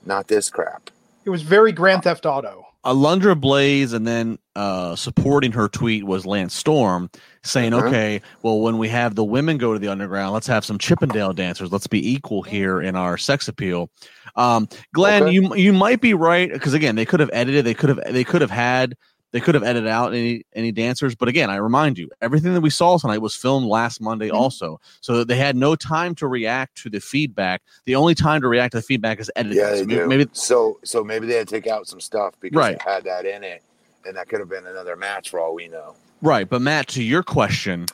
[0.04, 0.90] not this crap.
[1.24, 2.66] It was very Grand Theft Auto.
[2.84, 7.10] Alundra Blaze and then uh, supporting her tweet was Lance Storm
[7.42, 7.88] saying, Uh-huh.
[7.88, 11.32] okay, well, when we have the women go to the underground, let's have some Chippendale
[11.32, 11.72] dancers.
[11.72, 13.90] Let's be equal here in our sex appeal.
[14.36, 15.32] Um, Glenn, Okay.
[15.32, 18.22] you you might be right because again, they could have edited, they could have they
[18.22, 18.94] could have had
[19.36, 22.62] they could have edited out any any dancers, but again, I remind you, everything that
[22.62, 24.34] we saw tonight was filmed last Monday Mhm.
[24.34, 27.60] also, so they had no time to react to the feedback.
[27.84, 29.58] The only time to react to the feedback is editing.
[29.58, 32.32] Yeah, So they maybe, maybe so, so maybe they had to take out some stuff
[32.40, 32.78] because Right.
[32.82, 33.62] they had that in it,
[34.06, 35.96] and that could have been another match for all we know.
[36.22, 37.84] Right, but Matt, to your question,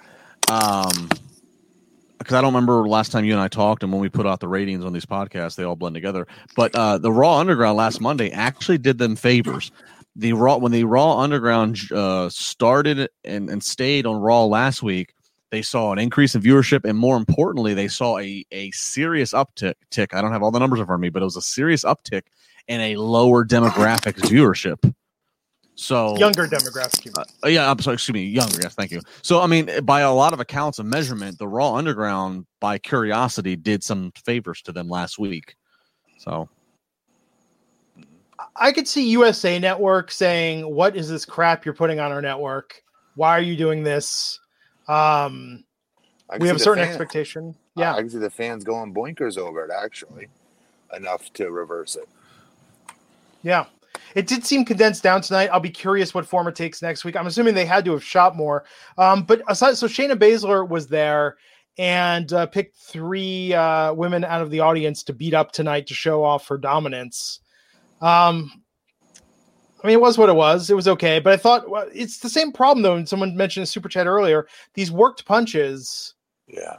[0.48, 1.08] um,
[2.18, 4.38] because I don't remember last time you and I talked, and when we put out
[4.38, 6.28] the ratings on these podcasts, they all blend together.
[6.54, 9.72] But uh, the Raw Underground last Monday actually did them favors.
[10.16, 15.14] The Raw when the Raw Underground uh, started and, and stayed on Raw last week,
[15.50, 19.74] They saw an increase in viewership, and more importantly, they saw a a serious uptick.
[19.90, 20.14] Tick.
[20.14, 21.84] I don't have all the numbers in front of me, but it was a serious
[21.84, 22.22] uptick
[22.68, 24.94] in a lower demographic viewership.
[25.74, 27.10] So Younger demographic.
[27.16, 28.58] uh, yeah, I'm sorry, excuse me, younger.
[28.62, 29.00] Yes, thank you.
[29.22, 33.56] So, I mean, by a lot of accounts of measurement, the Raw Underground, by curiosity,
[33.56, 35.56] did some favors to them last week.
[36.18, 36.48] So,
[38.62, 42.82] I could see USA Network saying, "What is this crap you're putting on our network?
[43.16, 44.38] Why are you doing this?"
[44.86, 45.64] Um,
[46.38, 47.56] we have a certain expectation.
[47.74, 50.28] Yeah, I can see the fans going boinkers over it actually,
[50.96, 52.08] enough to reverse it.
[53.42, 53.66] yeah.
[54.14, 55.48] It did seem condensed down tonight.
[55.52, 57.16] I'll be curious what form it takes next week.
[57.16, 58.64] I'm assuming they had to have shot more.
[58.98, 61.36] Um, but aside, so Shayna Baszler was there
[61.78, 65.94] and uh, picked three uh, women out of the audience to beat up tonight to
[65.94, 67.40] show off her dominance.
[68.02, 68.50] Um,
[69.82, 70.70] I mean, it was what it was.
[70.70, 72.96] It was okay, but I thought well, it's the same problem though.
[72.96, 74.46] And someone mentioned a super chat earlier.
[74.74, 76.14] These worked punches.
[76.46, 76.76] Yeah.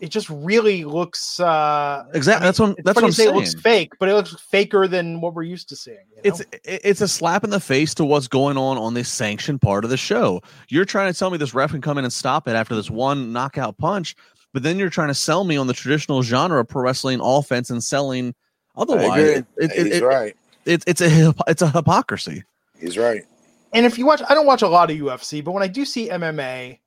[0.00, 1.38] It just really looks.
[1.38, 2.44] Uh, exactly.
[2.44, 3.36] That's what that's what I'm say saying.
[3.36, 5.98] it looks fake, but it looks faker than what we're used to seeing.
[6.10, 6.20] you know?
[6.24, 9.84] It's it's a slap in the face to what's going on on this sanctioned part
[9.84, 10.42] of the show.
[10.68, 12.90] You're trying to tell me this ref can come in and stop it after this
[12.90, 14.16] one knockout punch,
[14.52, 17.70] but then you're trying to sell me on the traditional genre of pro wrestling offense
[17.70, 18.34] and selling
[18.74, 19.20] I otherwise.
[19.20, 19.32] agree.
[19.32, 20.36] It, it, He's it- right.
[20.64, 22.44] It's it's a it's a hypocrisy.
[22.78, 23.24] He's right.
[23.72, 25.84] and if you watch, I don't watch a lot of UFC, but when I do
[25.84, 26.78] see MMA,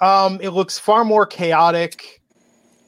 [0.00, 2.22] um, it looks far more chaotic,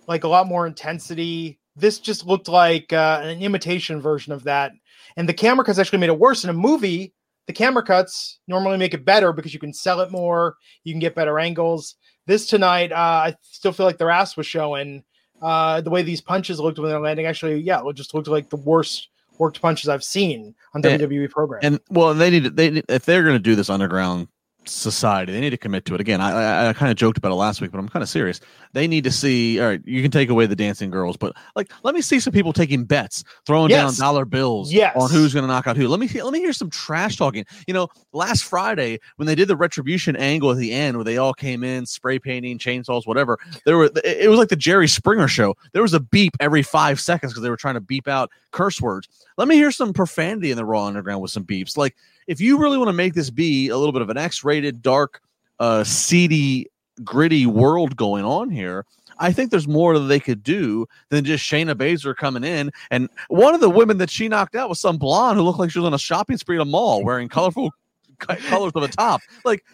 [0.06, 1.58] like a lot more intensity.
[1.76, 4.72] This just looked like uh, an imitation version of that,
[5.16, 6.44] and the camera cuts actually made it worse.
[6.44, 7.14] In a movie,
[7.46, 11.00] the camera cuts normally make it better because you can sell it more, you can
[11.00, 11.96] get better angles.
[12.26, 12.94] This tonight, uh,
[13.26, 15.02] I still feel like their ass was showing.
[15.42, 18.50] Uh, the way these punches looked when they're landing, actually, yeah, it just looked like
[18.50, 19.08] the worst
[19.40, 21.60] worked punches I've seen on And- WWE program.
[21.64, 24.28] And well, they need to, they if they're going to do this underground
[24.70, 26.00] society, they need to commit to it.
[26.00, 28.08] Again, I I, I kind of joked about it last week, but I'm kind of
[28.08, 28.40] serious.
[28.72, 29.60] They need to see.
[29.60, 32.32] All right, you can take away the dancing girls, but like, let me see some
[32.32, 33.98] people taking bets, throwing Yes.
[33.98, 34.94] down dollar bills Yes.
[34.96, 35.88] on who's going to knock out who.
[35.88, 37.44] Let me let me hear some trash talking.
[37.66, 41.18] You know, last Friday when they did the retribution angle at the end, where they
[41.18, 43.38] all came in spray painting, chainsaws, whatever.
[43.66, 45.56] There were it it was like the Jerry Springer show.
[45.72, 48.80] There was a beep every five seconds because they were trying to beep out curse
[48.80, 49.08] words.
[49.36, 51.76] Let me hear some profanity in the Raw Underground with some beeps.
[51.76, 51.96] Like,
[52.30, 55.20] if you really want to make this be a little bit of an X-rated, dark,
[55.58, 56.68] uh, seedy,
[57.02, 58.86] gritty world going on here,
[59.18, 62.70] I think there's more that they could do than just Shayna Baszler coming in.
[62.92, 65.72] And one of the women that she knocked out was some blonde who looked like
[65.72, 67.72] she was on a shopping spree at a mall wearing colorful
[68.20, 69.20] colors of a top.
[69.44, 69.64] Like,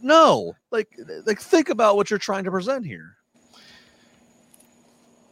[0.00, 0.88] no, like,
[1.26, 3.14] like think about what you're trying to present here.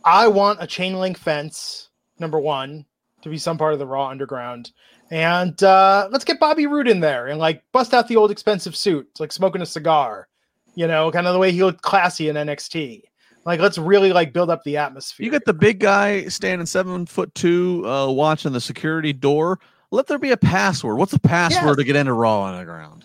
[0.05, 2.85] I want a chain link fence, number one,
[3.22, 4.70] to be some part of the Raw Underground.
[5.14, 8.74] And uh, let's get Bobby Roode in there and like bust out the old expensive
[8.74, 10.26] suit, It's like smoking a cigar,
[10.74, 13.02] you know, kind of the way he looked classy in NXT.
[13.46, 15.24] Like, let's really like build up the atmosphere.
[15.24, 19.60] You got the big guy standing seven foot two, uh, watching the security door.
[19.92, 20.98] Let there be a password.
[20.98, 21.76] What's the password Yes.
[21.76, 23.04] to get into Raw Underground?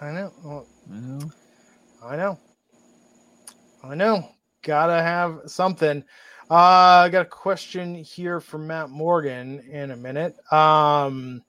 [0.00, 0.32] I know.
[0.42, 1.30] Well, You know?
[2.02, 2.38] I know.
[3.84, 4.28] I know.
[4.62, 6.02] Gotta have something.
[6.50, 10.34] Uh, I got a question here from Matt Morgan in a minute.
[10.52, 11.42] Um,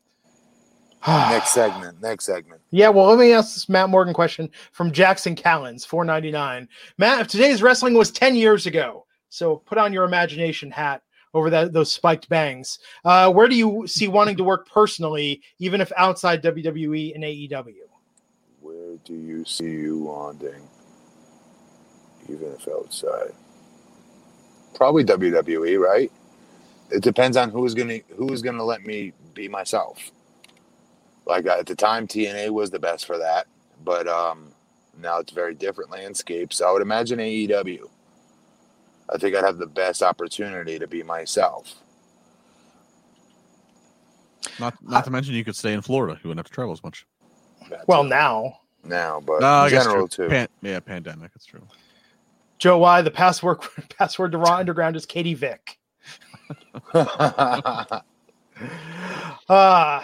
[1.07, 2.01] Next segment.
[2.01, 2.61] Next segment.
[2.71, 6.67] Yeah, well, let me ask this Matt Morgan question from Jackson Callens, four ninety nine.
[6.97, 11.01] Matt, if today's wrestling was ten years ago, so put on your imagination hat
[11.33, 12.79] over that those spiked bangs.
[13.05, 17.73] Uh, where do you see wanting to work personally, even if outside WWE and AEW?
[18.59, 20.67] Where do you see you wanting?
[22.27, 23.31] Even if outside.
[24.75, 26.11] Probably WWE, right?
[26.91, 30.11] It depends on who's gonna who's gonna let me be myself.
[31.25, 33.45] Like at the time, TNA was the best for that,
[33.83, 34.47] but um,
[34.99, 36.51] now it's a very different landscape.
[36.53, 37.87] So I would imagine AEW.
[39.13, 41.75] I think I'd have the best opportunity to be myself.
[44.59, 46.19] Not not to mention you could stay in Florida.
[46.23, 47.05] You wouldn't have to travel as much.
[47.69, 48.09] That's Well, it.
[48.09, 50.27] now now, but No, in general too.
[50.29, 51.31] Pan- yeah, pandemic.
[51.35, 51.61] It's true.
[52.59, 53.59] Joe Y, the password
[53.97, 55.79] password to Raw Underground is Katie Vick.
[56.93, 58.01] Uh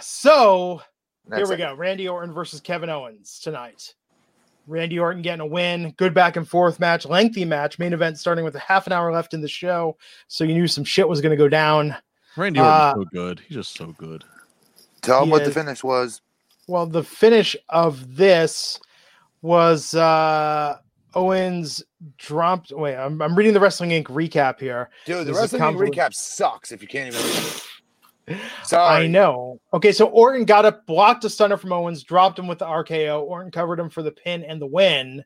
[0.00, 0.80] so
[1.28, 1.70] Next Here we segment.
[1.70, 1.74] go.
[1.76, 3.94] Randy Orton versus Kevin Owens tonight.
[4.68, 5.92] Randy Orton getting a win.
[5.96, 7.78] Good back and forth match, lengthy match.
[7.80, 9.96] Main event starting with a half an hour left in the show.
[10.28, 11.96] So you knew some shit was going to go down.
[12.36, 13.40] Randy Orton's Uh, so good.
[13.40, 14.22] He's just so good.
[15.02, 16.22] Tell him He what the finish was.
[16.68, 18.80] Well, the finish of this
[19.42, 20.78] was uh
[21.14, 21.82] Owens
[22.18, 22.72] dropped.
[22.72, 24.04] Wait, I'm, I'm reading the Wrestling Inc.
[24.04, 24.90] recap here.
[25.04, 25.94] Dude, the This Wrestling convoluted.
[25.94, 27.36] recap sucks if you can't even read
[28.28, 28.40] it.
[28.64, 29.04] Sorry.
[29.04, 29.60] I know.
[29.72, 33.22] Okay, so Orton got up, blocked a stunner from Owens, dropped him with the RKO.
[33.22, 35.24] Orton covered him for the pin and the win.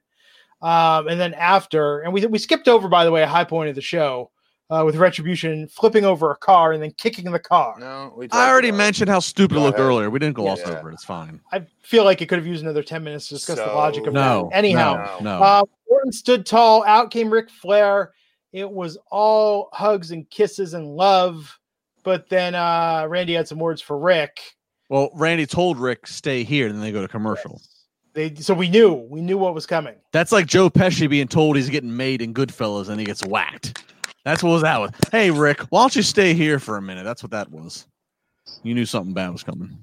[0.62, 3.70] Um, and then after, and we we skipped over, by the way, a high point
[3.70, 4.30] of the show
[4.70, 7.74] uh, with Retribution flipping over a car and then kicking the car.
[7.78, 8.28] No, we.
[8.30, 8.78] I already about it.
[8.78, 9.88] mentioned how stupid it looked ahead.
[9.88, 10.10] earlier.
[10.10, 10.78] We didn't gloss Yeah.
[10.78, 10.94] over it.
[10.94, 11.40] It's fine.
[11.52, 14.14] I feel like it could have used another 10 minutes to discuss the logic of
[14.14, 14.48] No.
[14.50, 14.56] that.
[14.58, 15.42] Anyhow, no, no.
[15.42, 16.84] uh, Orton stood tall.
[16.84, 18.12] Out came Ric Flair.
[18.52, 21.56] It was all hugs and kisses and love.
[22.02, 24.38] But then uh, Randy had some words for Ric.
[24.88, 27.60] well, Randy told Ric stay here, and then they go to commercial.
[28.12, 29.94] They so we knew we knew what was coming.
[30.10, 33.84] That's like Joe Pesci being told he's getting made in Goodfellas, and he gets whacked.
[34.24, 34.94] That's what was that with.
[35.10, 37.04] Hey, Ric, why don't you stay here for a minute?
[37.04, 37.86] That's what that was.
[38.62, 39.78] You knew something bad was coming.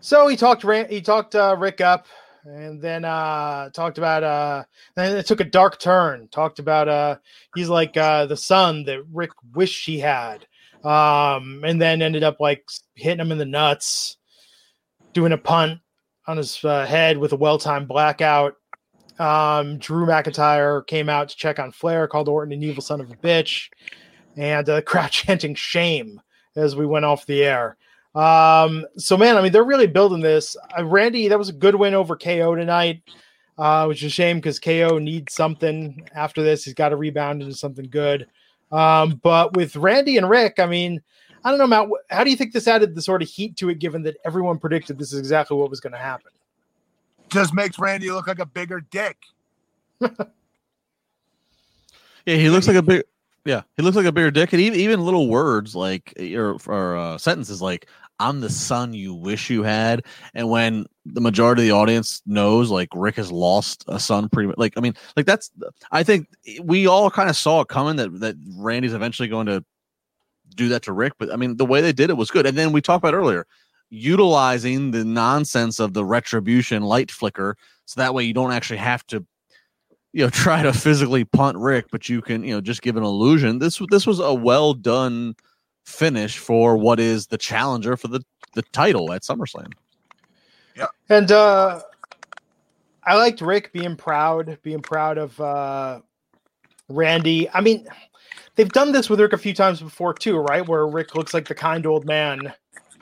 [0.00, 2.06] So he talked he talked uh, Ric up,
[2.44, 4.64] and then uh, talked about uh,
[4.96, 6.28] then it took a dark turn.
[6.28, 7.16] Talked about uh,
[7.54, 10.46] he's like uh, the son that Ric wished he had,
[10.84, 12.64] um, and then ended up like
[12.94, 14.16] hitting him in the nuts,
[15.12, 15.80] doing a punt
[16.26, 18.54] on his uh, head with a well timed blackout.
[19.20, 23.10] Um, Drew McIntyre came out to check on Flair, called Orton an evil son of
[23.10, 23.68] a bitch,
[24.36, 26.20] and uh, crowd chanting shame
[26.56, 27.76] as we went off the air.
[28.14, 30.56] Um, so man, I mean, they're really building this.
[30.76, 33.02] Uh, Randy, that was a good win over KO tonight,
[33.58, 36.64] uh, which is a shame because KO needs something after this.
[36.64, 38.26] He's got to rebound into something good.
[38.72, 41.02] Um, but with Randy and Ric, I mean,
[41.44, 41.88] I don't know, Matt.
[42.08, 44.58] How do you think this added the sort of heat to it, given that everyone
[44.58, 46.32] predicted this is exactly what was going to happen?
[47.30, 49.16] Just makes Randy look like a bigger dick.
[52.26, 53.02] Yeah, he looks like a big.
[53.44, 56.96] Yeah, he looks like a bigger dick, and even even little words like or, or
[56.96, 60.04] uh, sentences like "I'm the son you wish you had,"
[60.34, 64.48] and when the majority of the audience knows like Ric has lost a son, pretty
[64.48, 64.58] much.
[64.58, 65.50] Like I mean, like that's.
[65.90, 66.28] I think
[66.62, 69.64] we all kind of saw it coming that that Randy's eventually going to
[70.54, 72.46] do that to Ric, but I mean the way they did it was good.
[72.46, 73.46] And then we talked about earlier
[73.90, 79.06] utilizing the nonsense of the retribution light flicker, so that way you don't actually have
[79.08, 79.24] to
[80.12, 83.02] you know try to physically punt Ric, but you can you know just give an
[83.02, 83.58] illusion.
[83.58, 85.34] This this was a well done
[85.84, 88.20] finish for what is the challenger for the
[88.54, 89.72] the title at SummerSlam.
[90.76, 91.80] Yeah and uh
[93.02, 96.00] I liked Ric being proud, being proud of uh
[96.88, 97.48] Randy.
[97.50, 97.86] I mean,
[98.56, 100.66] they've done this with Ric a few times before too, right?
[100.66, 102.52] Where Ric looks like the kind old man,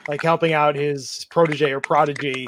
[0.09, 2.47] like helping out his protege or prodigy.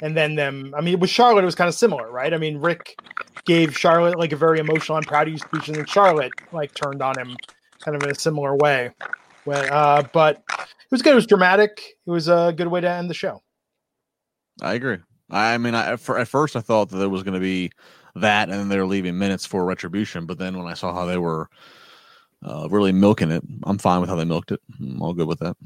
[0.00, 2.32] And then them, I mean, with Charlotte, it was kind of similar, right?
[2.32, 2.96] I mean, Ric
[3.44, 6.74] gave Charlotte like a very emotional, I'm proud of you speech, and then Charlotte like
[6.74, 7.36] turned on him
[7.80, 8.90] kind of in a similar way.
[9.44, 11.12] When, uh, but it was good.
[11.12, 11.82] It was dramatic.
[12.06, 13.42] It was a good way to end the show.
[14.62, 14.98] I agree.
[15.30, 17.72] I mean, I for, at first I thought that there was going to be
[18.14, 20.26] that, and then they were leaving minutes for retribution.
[20.26, 21.48] But then when I saw how they were
[22.44, 24.60] uh, really milking it, I'm fine with how they milked it.
[24.78, 25.56] I'm all good with that.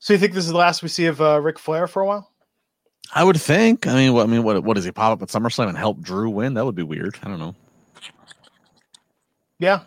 [0.00, 2.06] So you think this is the last we see of uh, Ric Flair for a
[2.06, 2.30] while?
[3.14, 3.86] I would think.
[3.86, 6.00] I mean, what I mean, what what does he pop up at SummerSlam and help
[6.00, 6.54] Drew win?
[6.54, 7.18] That would be weird.
[7.22, 7.54] I don't know.
[9.58, 9.80] Yeah.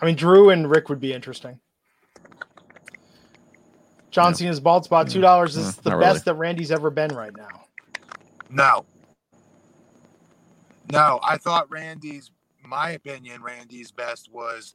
[0.00, 1.58] I mean, Drew and Ric would be interesting.
[4.10, 4.36] John Yeah.
[4.36, 5.54] Cena's bald spot, two dollars.
[5.54, 6.36] This Yeah, is the not best really.
[6.36, 7.64] that Randy's ever been right now.
[8.48, 8.84] No.
[10.92, 12.32] No, I thought Randy's,
[12.64, 14.74] my opinion, Randy's best was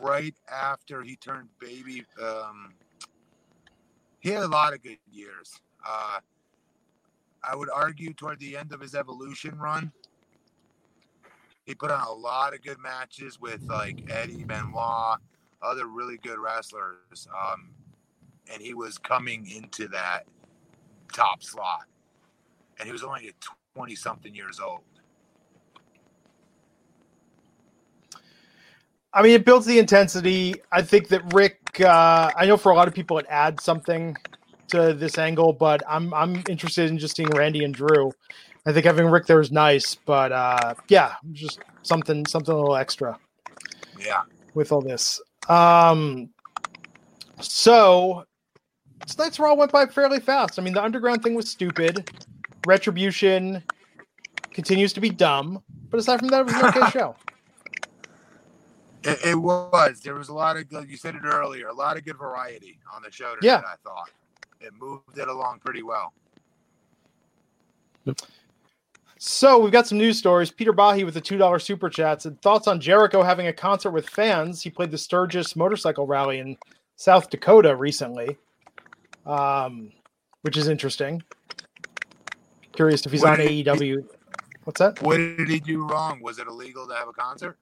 [0.00, 2.04] right after he turned baby.
[2.22, 2.74] Um,
[4.20, 5.60] he had a lot of good years.
[5.86, 6.18] Uh,
[7.42, 9.92] I would argue toward the end of his evolution run,
[11.64, 15.18] he put on a lot of good matches with like Eddie Benoit,
[15.62, 17.28] other really good wrestlers.
[17.28, 17.70] Um,
[18.52, 20.26] and he was coming into that
[21.12, 21.84] top slot
[22.78, 23.32] and he was only
[23.74, 24.80] 20 something years old.
[29.12, 30.54] I mean, it builds the intensity.
[30.72, 31.58] I think that Ric.
[31.80, 34.16] Uh, I know for a lot of people it adds something
[34.68, 38.12] to this angle, but I'm I'm interested in just seeing Randy and Drew.
[38.66, 42.76] I think having Ric there is nice, but uh, yeah, just something something a little
[42.76, 43.18] extra.
[43.98, 44.22] Yeah.
[44.54, 45.20] with all this.
[45.48, 46.30] Um,
[47.40, 48.24] so
[49.06, 50.58] tonight's Raw went by fairly fast.
[50.58, 52.10] I mean, the underground thing was stupid.
[52.66, 53.62] Retribution
[54.52, 57.16] continues to be dumb, but aside from that, it was an okay show.
[59.02, 60.00] It, it was.
[60.00, 62.78] There was a lot of good, you said it earlier, a lot of good variety
[62.94, 63.62] on the show tonight, Yeah.
[63.66, 64.10] I thought.
[64.60, 66.12] It moved it along pretty well.
[69.18, 70.50] So we've got some news stories.
[70.50, 73.90] Peter Bahi with the two dollar super chat said thoughts on Jericho having a concert
[73.90, 74.62] with fans.
[74.62, 76.56] He played the Sturgis motorcycle rally in
[76.96, 78.36] South Dakota recently,
[79.26, 79.92] um,
[80.42, 81.22] which is interesting.
[82.72, 84.06] Curious if he's What on did he- AEW.
[84.64, 85.00] What's that?
[85.02, 86.20] What did he do wrong?
[86.22, 87.58] Was it illegal to have a concert?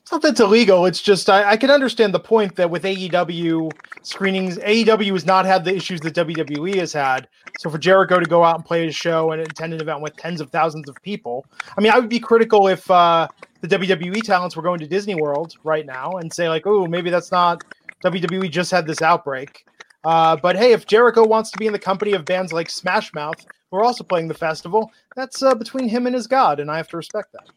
[0.00, 0.86] It's not that it's illegal.
[0.86, 3.72] It's just I, I can understand the point that with AEW
[4.02, 7.28] screenings, AEW has not had the issues that WWE has had.
[7.58, 10.16] So for Jericho to go out and play his show and attend an event with
[10.16, 11.46] tens of thousands of people,
[11.76, 13.28] I mean, I would be critical if uh,
[13.60, 17.10] the WWE talents were going to Disney World right now and say like, oh, maybe
[17.10, 17.62] that's not
[18.04, 19.64] WWE just had this outbreak.
[20.04, 23.12] Uh, but hey, if Jericho wants to be in the company of bands like Smash
[23.14, 26.70] Mouth, who are also playing the festival, that's uh, between him and his God, and
[26.70, 27.48] I have to respect that.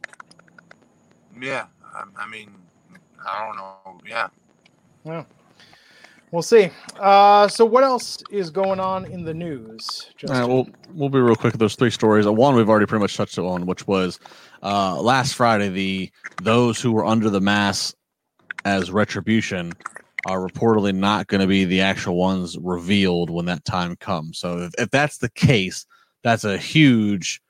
[1.39, 1.65] Yeah,
[1.97, 2.51] I, I mean,
[3.25, 4.01] I don't know.
[4.07, 4.27] Yeah.
[5.03, 5.23] Yeah.
[6.31, 6.69] We'll see.
[6.99, 10.11] Uh, so, what else is going on in the news?
[10.27, 11.53] All right, we'll we'll be real quick.
[11.53, 12.25] Those three stories.
[12.25, 14.19] Uh, one we've already pretty much touched on, which was
[14.61, 15.69] uh, last Friday.
[15.69, 16.11] The
[16.43, 17.95] those who were under the mass
[18.65, 19.71] as retribution
[20.25, 24.37] are reportedly not going to be the actual ones revealed when that time comes.
[24.37, 25.85] So, if, if that's the case,
[26.23, 27.41] that's a huge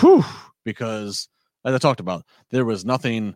[0.00, 0.24] whew
[0.62, 1.28] because
[1.64, 3.34] as I talked about, there was nothing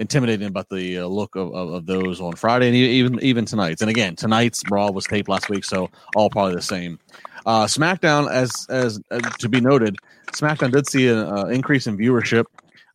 [0.00, 3.82] intimidating about the uh, look of, of, of, those on Friday and even even tonight's.
[3.82, 6.98] And again, tonight's Raw was taped last week, so all probably the same.
[7.46, 9.96] Uh, SmackDown, as as uh, to be noted,
[10.32, 12.46] SmackDown did see an uh, increase in viewership,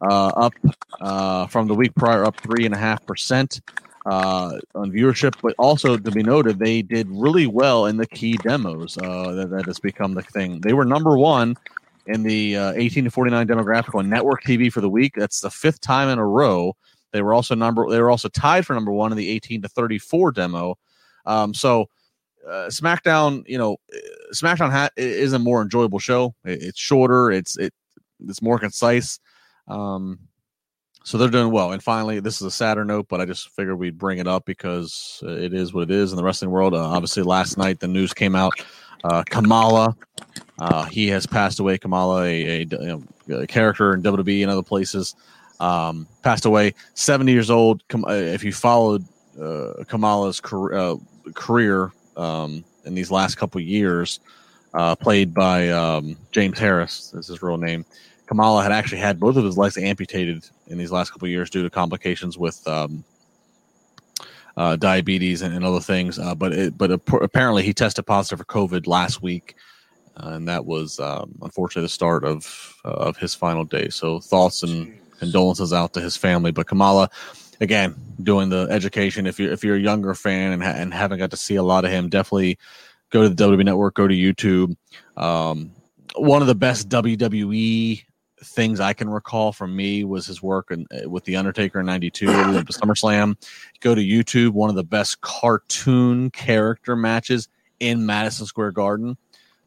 [0.02, 0.54] uh, up
[1.00, 3.62] uh, from the week prior, up three and a half percent
[4.06, 5.36] on viewership.
[5.42, 8.96] But also to be noted, they did really well in the key demos.
[8.96, 10.60] that, that has become the thing.
[10.62, 11.56] They were number one
[12.08, 15.14] in the uh, 18 to 49 demographic on network TV for the week.
[15.16, 16.76] That's the fifth time in a row.
[17.16, 17.90] They were also number.
[17.90, 20.78] They were also tied for number one in the 18 to 34 demo.
[21.26, 21.86] Um, so
[22.46, 23.78] uh, SmackDown, you know,
[24.34, 26.36] SmackDown ha- is a more enjoyable show.
[26.44, 27.32] It, it's shorter.
[27.32, 27.74] It's it
[28.28, 29.20] it's more concise.
[29.68, 30.20] Um,
[31.06, 31.72] so they're doing well.
[31.72, 34.46] And finally, this is a sadder note, but I just figured we'd bring it up
[34.46, 36.74] because it is what it is in the wrestling world.
[36.74, 38.54] Uh, obviously, last night the news came out.
[39.04, 39.96] Uh, Kamala
[40.60, 41.78] uh, he has passed away.
[41.78, 43.00] Kamala, a, a,
[43.30, 45.16] a, character in WWE and other places,
[45.60, 46.74] um, passed away.
[46.94, 47.84] Seventy years old.
[47.94, 49.06] Uh, if you followed
[49.42, 50.96] uh, Kamala's career, uh,
[51.34, 54.20] career um, in these last couple years,
[54.74, 57.86] uh, played by um, James Harris, is his real name.
[58.28, 61.62] Kamala had actually had both of his legs amputated in these last couple years due
[61.62, 63.04] to complications with um,
[64.58, 66.18] uh, diabetes and, and, other things.
[66.18, 69.56] Uh, but it, but apparently he tested positive for COVID last week
[70.18, 73.90] uh, and that was um, unfortunately the start of uh, of his final day.
[73.90, 74.98] So thoughts and.
[75.20, 76.52] Condolences out to his family.
[76.52, 77.10] But Kamala,
[77.62, 79.28] again, doing the education.
[79.28, 81.64] If you're if you're a younger fan and, ha- and haven't got to see a
[81.64, 82.58] lot of him, definitely
[83.10, 84.76] go to the WWE Network, go to YouTube.
[85.18, 85.72] Um,
[86.16, 88.04] one of the best WWE
[88.44, 91.86] things I can recall from me was his work in, uh, with the Undertaker in
[91.86, 93.36] '92 at SummerSlam.
[93.80, 94.52] Go to YouTube.
[94.52, 97.48] One of the best cartoon character matches
[97.80, 99.18] in Madison Square Garden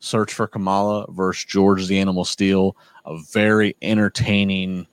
[0.01, 2.77] Search for Kamala versus George the Animal Steele.
[3.05, 4.87] A very entertaining,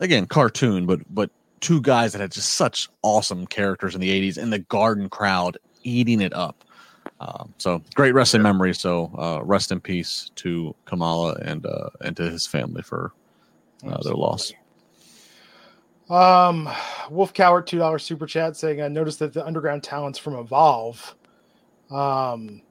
[0.00, 1.30] again, cartoon, but but
[1.60, 5.56] two guys that had just such awesome characters in the 80s and the garden crowd
[5.82, 6.64] eating it up.
[7.18, 8.78] Um, so great wrestling memories.
[8.78, 13.12] So uh, rest in peace to Kamala and uh, and to his family for
[13.86, 14.52] uh, their loss.
[16.10, 16.68] Um,
[17.10, 21.14] Wolf Coward two dollar super chat saying I noticed that the underground talents from Evolve
[21.90, 22.62] um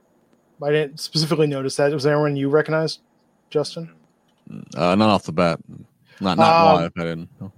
[0.64, 1.92] I didn't specifically notice that.
[1.92, 3.02] Was there anyone you recognized,
[3.50, 3.92] Justin?
[4.76, 5.60] Uh, not off the bat.
[6.20, 6.91] Not not um, live.
[6.97, 7.30] I didn't.
[7.39, 7.51] No.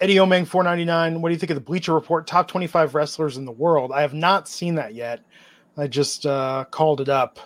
[0.00, 1.20] Eddie Omeng, four ninety nine.
[1.20, 3.92] What do you think of the Bleacher Report top twenty five wrestlers in the world?
[3.92, 5.20] I have not seen that yet.
[5.76, 7.38] I just uh, called it up.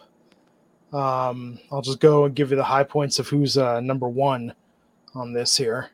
[0.92, 4.54] Um, I'll just go and give you the high points of who's uh, number one
[5.14, 5.90] on this here.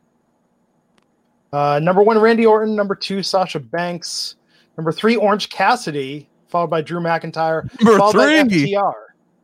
[1.52, 2.76] Uh, number one, Randy Orton.
[2.76, 4.36] Number two, Sasha Banks.
[4.76, 8.42] Number three, Orange Cassidy followed by Drew McIntyre, Number followed three.
[8.42, 8.92] by FTR.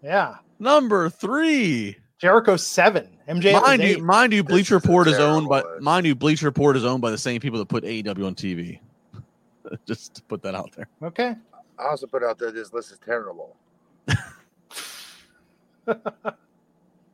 [0.03, 0.35] Yeah.
[0.59, 1.97] Number three.
[2.19, 3.16] Jericho seven.
[3.29, 3.61] MJ.
[3.61, 7.03] Mind you, mind you, Bleacher Report is owned by mind you, Bleacher Report is owned
[7.03, 8.79] by the same people that put AEW on TV.
[9.87, 10.89] Just to put that out there.
[11.03, 11.35] Okay.
[11.79, 13.57] I also put out there this list is terrible.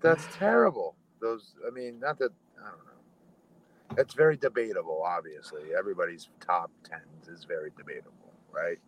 [0.00, 0.94] That's terrible.
[1.20, 3.96] Those, I mean, not that I don't know.
[4.02, 5.02] It's very debatable.
[5.04, 8.78] Obviously, everybody's top tens is very debatable, right?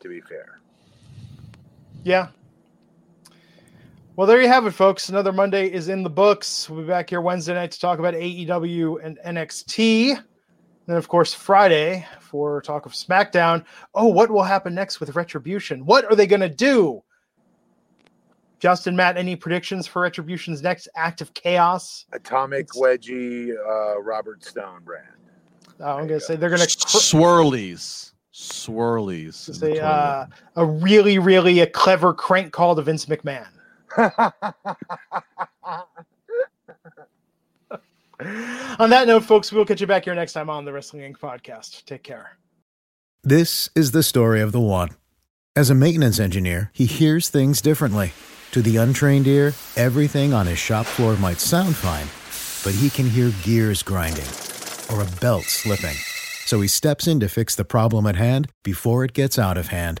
[0.00, 0.60] to be fair.
[2.04, 2.28] Yeah.
[4.18, 5.08] Well, there you have it, folks.
[5.10, 6.68] Another Monday is in the books.
[6.68, 10.10] We'll be back here Wednesday night to talk about AEW and NXT.
[10.10, 10.24] And
[10.88, 13.64] then, of course, Friday for talk of SmackDown.
[13.94, 15.86] Oh, what will happen next with Retribution?
[15.86, 17.04] What are they going to do?
[18.58, 22.04] Justin, Matt, any predictions for Retribution's next act of chaos?
[22.12, 22.76] Atomic it's...
[22.76, 25.06] Wedgie, uh, Robert Stone brand.
[25.78, 29.48] Oh, I'm going to say they're going to cr- swirlies swirlies.
[29.48, 33.48] It's a, uh, a really, really a clever crank call to Vince McMahon.
[38.78, 41.18] On that note, folks, we'll catch you back here next time on the Wrestling Inc.
[41.18, 41.84] podcast.
[41.84, 42.36] Take care.
[43.22, 44.90] This is the story of the one.
[45.54, 48.12] As a maintenance engineer, he hears things differently.
[48.52, 52.06] To the untrained ear, everything on his shop floor might sound fine,
[52.64, 54.28] but he can hear gears grinding
[54.90, 55.96] or a belt slipping.
[56.46, 59.68] So he steps in to fix the problem at hand before it gets out of
[59.68, 60.00] hand.